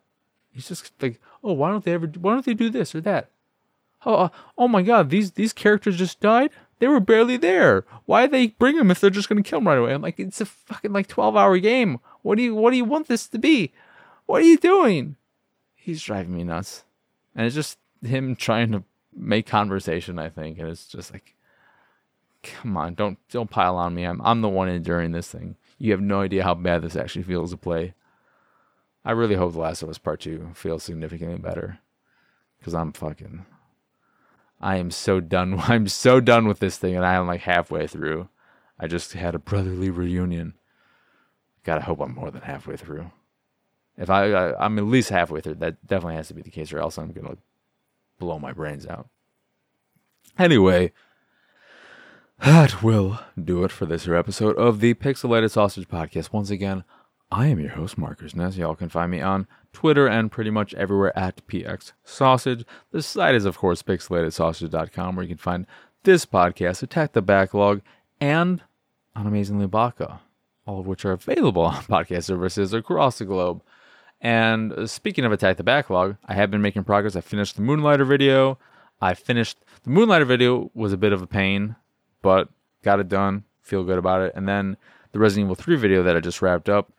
He's 0.50 0.68
just 0.68 0.92
like, 1.00 1.20
oh, 1.42 1.52
why 1.52 1.70
don't 1.70 1.84
they 1.84 1.92
ever 1.92 2.06
why 2.06 2.32
don't 2.32 2.44
they 2.44 2.54
do 2.54 2.70
this 2.70 2.94
or 2.94 3.00
that? 3.02 3.30
Oh, 4.06 4.14
uh, 4.14 4.28
oh 4.56 4.68
my 4.68 4.82
god, 4.82 5.10
these 5.10 5.32
these 5.32 5.52
characters 5.52 5.96
just 5.96 6.20
died. 6.20 6.50
They 6.78 6.86
were 6.86 7.00
barely 7.00 7.36
there. 7.36 7.84
Why 8.06 8.26
they 8.26 8.48
bring 8.48 8.76
them 8.76 8.90
if 8.90 9.00
they're 9.00 9.10
just 9.10 9.28
gonna 9.28 9.42
kill 9.42 9.58
them 9.58 9.68
right 9.68 9.78
away? 9.78 9.92
I'm 9.92 10.02
like, 10.02 10.20
it's 10.20 10.40
a 10.40 10.46
fucking 10.46 10.92
like 10.92 11.08
twelve 11.08 11.36
hour 11.36 11.58
game. 11.58 11.98
What 12.22 12.36
do 12.36 12.42
you 12.42 12.54
what 12.54 12.70
do 12.70 12.76
you 12.76 12.84
want 12.84 13.08
this 13.08 13.26
to 13.28 13.38
be? 13.38 13.72
What 14.26 14.42
are 14.42 14.46
you 14.46 14.58
doing? 14.58 15.16
He's 15.74 16.02
driving 16.02 16.36
me 16.36 16.44
nuts, 16.44 16.84
and 17.34 17.46
it's 17.46 17.54
just 17.54 17.78
him 18.02 18.36
trying 18.36 18.72
to 18.72 18.84
make 19.16 19.46
conversation. 19.46 20.18
I 20.18 20.28
think, 20.28 20.58
and 20.58 20.68
it's 20.68 20.86
just 20.86 21.12
like, 21.12 21.34
come 22.42 22.76
on, 22.76 22.94
don't 22.94 23.18
don't 23.30 23.50
pile 23.50 23.76
on 23.76 23.94
me. 23.94 24.04
I'm 24.04 24.20
I'm 24.22 24.42
the 24.42 24.48
one 24.48 24.68
enduring 24.68 25.12
this 25.12 25.30
thing. 25.30 25.56
You 25.78 25.92
have 25.92 26.00
no 26.00 26.20
idea 26.20 26.44
how 26.44 26.54
bad 26.54 26.82
this 26.82 26.96
actually 26.96 27.22
feels 27.22 27.50
to 27.50 27.56
play. 27.56 27.94
I 29.04 29.12
really 29.12 29.36
hope 29.36 29.52
The 29.52 29.60
Last 29.60 29.82
of 29.82 29.88
Us 29.88 29.98
Part 29.98 30.20
Two 30.20 30.50
feels 30.54 30.82
significantly 30.82 31.38
better, 31.38 31.78
because 32.58 32.74
I'm 32.74 32.92
fucking 32.92 33.46
I 34.60 34.76
am 34.76 34.90
so 34.90 35.20
done. 35.20 35.58
I'm 35.60 35.88
so 35.88 36.20
done 36.20 36.46
with 36.46 36.58
this 36.58 36.78
thing, 36.78 36.96
and 36.96 37.04
I 37.04 37.14
am 37.14 37.26
like 37.26 37.42
halfway 37.42 37.86
through. 37.86 38.28
I 38.78 38.86
just 38.86 39.12
had 39.12 39.34
a 39.34 39.40
brotherly 39.40 39.90
reunion. 39.90 40.54
Gotta 41.64 41.82
hope 41.82 42.00
I'm 42.00 42.14
more 42.14 42.30
than 42.30 42.42
halfway 42.42 42.76
through. 42.76 43.10
If 43.96 44.10
I, 44.10 44.30
I 44.32 44.66
am 44.66 44.78
at 44.78 44.84
least 44.84 45.10
halfway 45.10 45.40
through, 45.40 45.56
that 45.56 45.84
definitely 45.86 46.14
has 46.14 46.28
to 46.28 46.34
be 46.34 46.42
the 46.42 46.50
case, 46.50 46.72
or 46.72 46.78
else 46.78 46.98
I'm 46.98 47.12
gonna 47.12 47.36
blow 48.18 48.38
my 48.38 48.52
brains 48.52 48.86
out. 48.86 49.08
Anyway, 50.38 50.92
that 52.40 52.82
will 52.82 53.18
do 53.42 53.64
it 53.64 53.72
for 53.72 53.86
this 53.86 54.06
episode 54.06 54.56
of 54.56 54.78
the 54.78 54.94
Pixelated 54.94 55.50
Sausage 55.50 55.88
Podcast. 55.88 56.32
Once 56.32 56.50
again, 56.50 56.84
I 57.30 57.48
am 57.48 57.60
your 57.60 57.70
host, 57.70 57.98
Marcus 57.98 58.34
Ness. 58.34 58.56
Y'all 58.56 58.74
can 58.74 58.88
find 58.88 59.10
me 59.10 59.20
on 59.20 59.46
Twitter 59.74 60.06
and 60.06 60.32
pretty 60.32 60.50
much 60.50 60.72
everywhere 60.74 61.16
at 61.16 61.46
PX 61.46 61.92
Sausage. 62.02 62.64
The 62.90 63.02
site 63.02 63.34
is, 63.34 63.44
of 63.44 63.58
course, 63.58 63.82
pixelatedsausage.com, 63.82 65.14
where 65.14 65.24
you 65.24 65.28
can 65.28 65.36
find 65.36 65.66
this 66.04 66.24
podcast, 66.24 66.82
Attack 66.82 67.12
the 67.12 67.20
Backlog, 67.20 67.82
and 68.18 68.62
on 69.14 69.26
Amazingly 69.26 69.66
Baka, 69.66 70.20
all 70.66 70.80
of 70.80 70.86
which 70.86 71.04
are 71.04 71.12
available 71.12 71.62
on 71.62 71.74
podcast 71.84 72.24
services 72.24 72.72
across 72.72 73.18
the 73.18 73.26
globe. 73.26 73.62
And 74.22 74.88
speaking 74.88 75.26
of 75.26 75.32
Attack 75.32 75.58
the 75.58 75.62
Backlog, 75.62 76.16
I 76.24 76.32
have 76.32 76.50
been 76.50 76.62
making 76.62 76.84
progress. 76.84 77.14
I 77.14 77.20
finished 77.20 77.56
the 77.56 77.62
Moonlighter 77.62 78.06
video. 78.06 78.58
I 79.02 79.12
finished 79.12 79.58
the 79.82 79.90
Moonlighter 79.90 80.24
video 80.24 80.70
was 80.72 80.94
a 80.94 80.96
bit 80.96 81.12
of 81.12 81.20
a 81.20 81.26
pain, 81.26 81.76
but 82.22 82.48
got 82.82 83.00
it 83.00 83.08
done. 83.08 83.44
Feel 83.60 83.84
good 83.84 83.98
about 83.98 84.22
it. 84.22 84.32
And 84.34 84.48
then 84.48 84.78
the 85.12 85.18
Resident 85.18 85.44
Evil 85.46 85.56
3 85.56 85.76
video 85.76 86.02
that 86.02 86.16
I 86.16 86.20
just 86.20 86.40
wrapped 86.40 86.70
up 86.70 86.90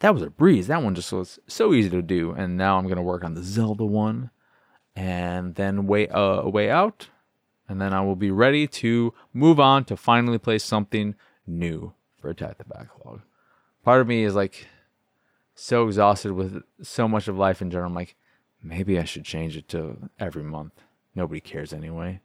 that 0.00 0.12
was 0.12 0.22
a 0.22 0.30
breeze. 0.30 0.66
That 0.66 0.82
one 0.82 0.94
just 0.94 1.12
was 1.12 1.38
so 1.46 1.72
easy 1.72 1.90
to 1.90 2.02
do. 2.02 2.32
And 2.32 2.56
now 2.56 2.76
I'm 2.76 2.88
gonna 2.88 3.02
work 3.02 3.24
on 3.24 3.34
the 3.34 3.42
Zelda 3.42 3.84
one, 3.84 4.30
and 4.96 5.54
then 5.54 5.86
way 5.86 6.08
uh 6.08 6.42
way 6.48 6.70
out, 6.70 7.08
and 7.68 7.80
then 7.80 7.92
I 7.94 8.00
will 8.00 8.16
be 8.16 8.30
ready 8.30 8.66
to 8.66 9.14
move 9.32 9.60
on 9.60 9.84
to 9.84 9.96
finally 9.96 10.38
play 10.38 10.58
something 10.58 11.14
new 11.46 11.94
for 12.20 12.30
Attack 12.30 12.58
the 12.58 12.64
Backlog. 12.64 13.22
Part 13.84 14.00
of 14.00 14.08
me 14.08 14.24
is 14.24 14.34
like 14.34 14.66
so 15.54 15.86
exhausted 15.86 16.32
with 16.32 16.62
so 16.82 17.06
much 17.06 17.28
of 17.28 17.38
life 17.38 17.62
in 17.62 17.70
general. 17.70 17.88
I'm 17.88 17.94
like, 17.94 18.16
maybe 18.62 18.98
I 18.98 19.04
should 19.04 19.24
change 19.24 19.56
it 19.56 19.68
to 19.68 20.10
every 20.18 20.42
month. 20.42 20.72
Nobody 21.14 21.40
cares 21.40 21.72
anyway. 21.72 22.20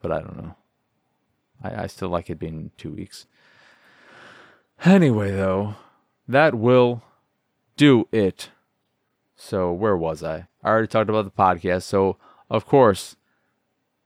But 0.00 0.12
I 0.12 0.20
don't 0.20 0.36
know. 0.36 0.56
I, 1.62 1.84
I 1.84 1.86
still 1.86 2.08
like 2.08 2.28
it 2.30 2.38
being 2.38 2.70
two 2.76 2.90
weeks. 2.90 3.26
Anyway, 4.84 5.30
though, 5.30 5.76
that 6.28 6.54
will 6.54 7.02
do 7.76 8.08
it 8.12 8.50
So, 9.36 9.72
where 9.72 9.96
was 9.96 10.22
I? 10.22 10.46
I 10.62 10.68
already 10.70 10.86
talked 10.86 11.10
about 11.10 11.24
the 11.24 11.30
podcast. 11.30 11.82
So, 11.82 12.16
of 12.48 12.64
course, 12.66 13.16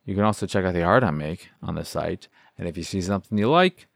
you 0.05 0.15
can 0.15 0.25
also 0.25 0.47
check 0.47 0.65
out 0.65 0.73
the 0.75 0.83
art 0.83 1.05
I 1.05 1.11
make 1.11 1.51
on 1.63 1.75
the 1.75 1.85
site. 1.85 2.29
And 2.57 2.67
if 2.67 2.77
you 2.77 2.83
see 2.83 3.03
something 3.03 3.37
you 3.37 3.49
like, 3.51 3.87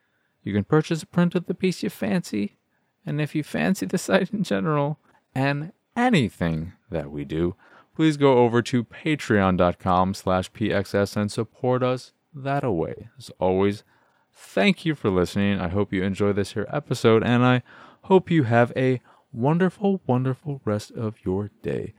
you 0.43 0.53
can 0.53 0.65
purchase 0.65 1.03
a 1.03 1.07
print 1.07 1.35
of 1.35 1.47
the 1.47 1.55
piece 1.55 1.83
you 1.83 1.91
fancy. 1.91 2.59
And 3.05 3.21
if 3.21 3.35
you 3.35 3.43
fancy 3.43 3.87
the 3.87 3.99
site 4.09 4.31
in 4.31 4.45
general 4.45 4.99
and 5.35 5.73
anything 5.97 6.75
that 6.91 7.11
we 7.11 7.25
do, 7.25 7.57
please 7.97 8.17
go 8.17 8.39
over 8.39 8.63
to 8.63 8.85
patreon.com 8.85 10.15
slash 10.15 10.53
pxs 10.53 11.17
and 11.17 11.33
support 11.33 11.83
us 11.83 12.13
that 12.35 12.63
away. 12.63 13.09
As 13.19 13.31
always, 13.39 13.85
thank 14.33 14.85
you 14.85 14.95
for 14.95 15.11
listening. 15.11 15.59
I 15.61 15.69
hope 15.69 15.93
you 15.93 16.03
enjoy 16.03 16.33
this 16.33 16.53
here 16.53 16.67
episode, 16.71 17.23
and 17.23 17.45
I 17.45 17.63
hope 18.05 18.31
you 18.31 18.45
have 18.45 18.73
a 18.77 19.01
wonderful, 19.33 20.01
wonderful 20.07 20.61
rest 20.65 20.91
of 20.93 21.17
your 21.25 21.51
day. 21.63 21.95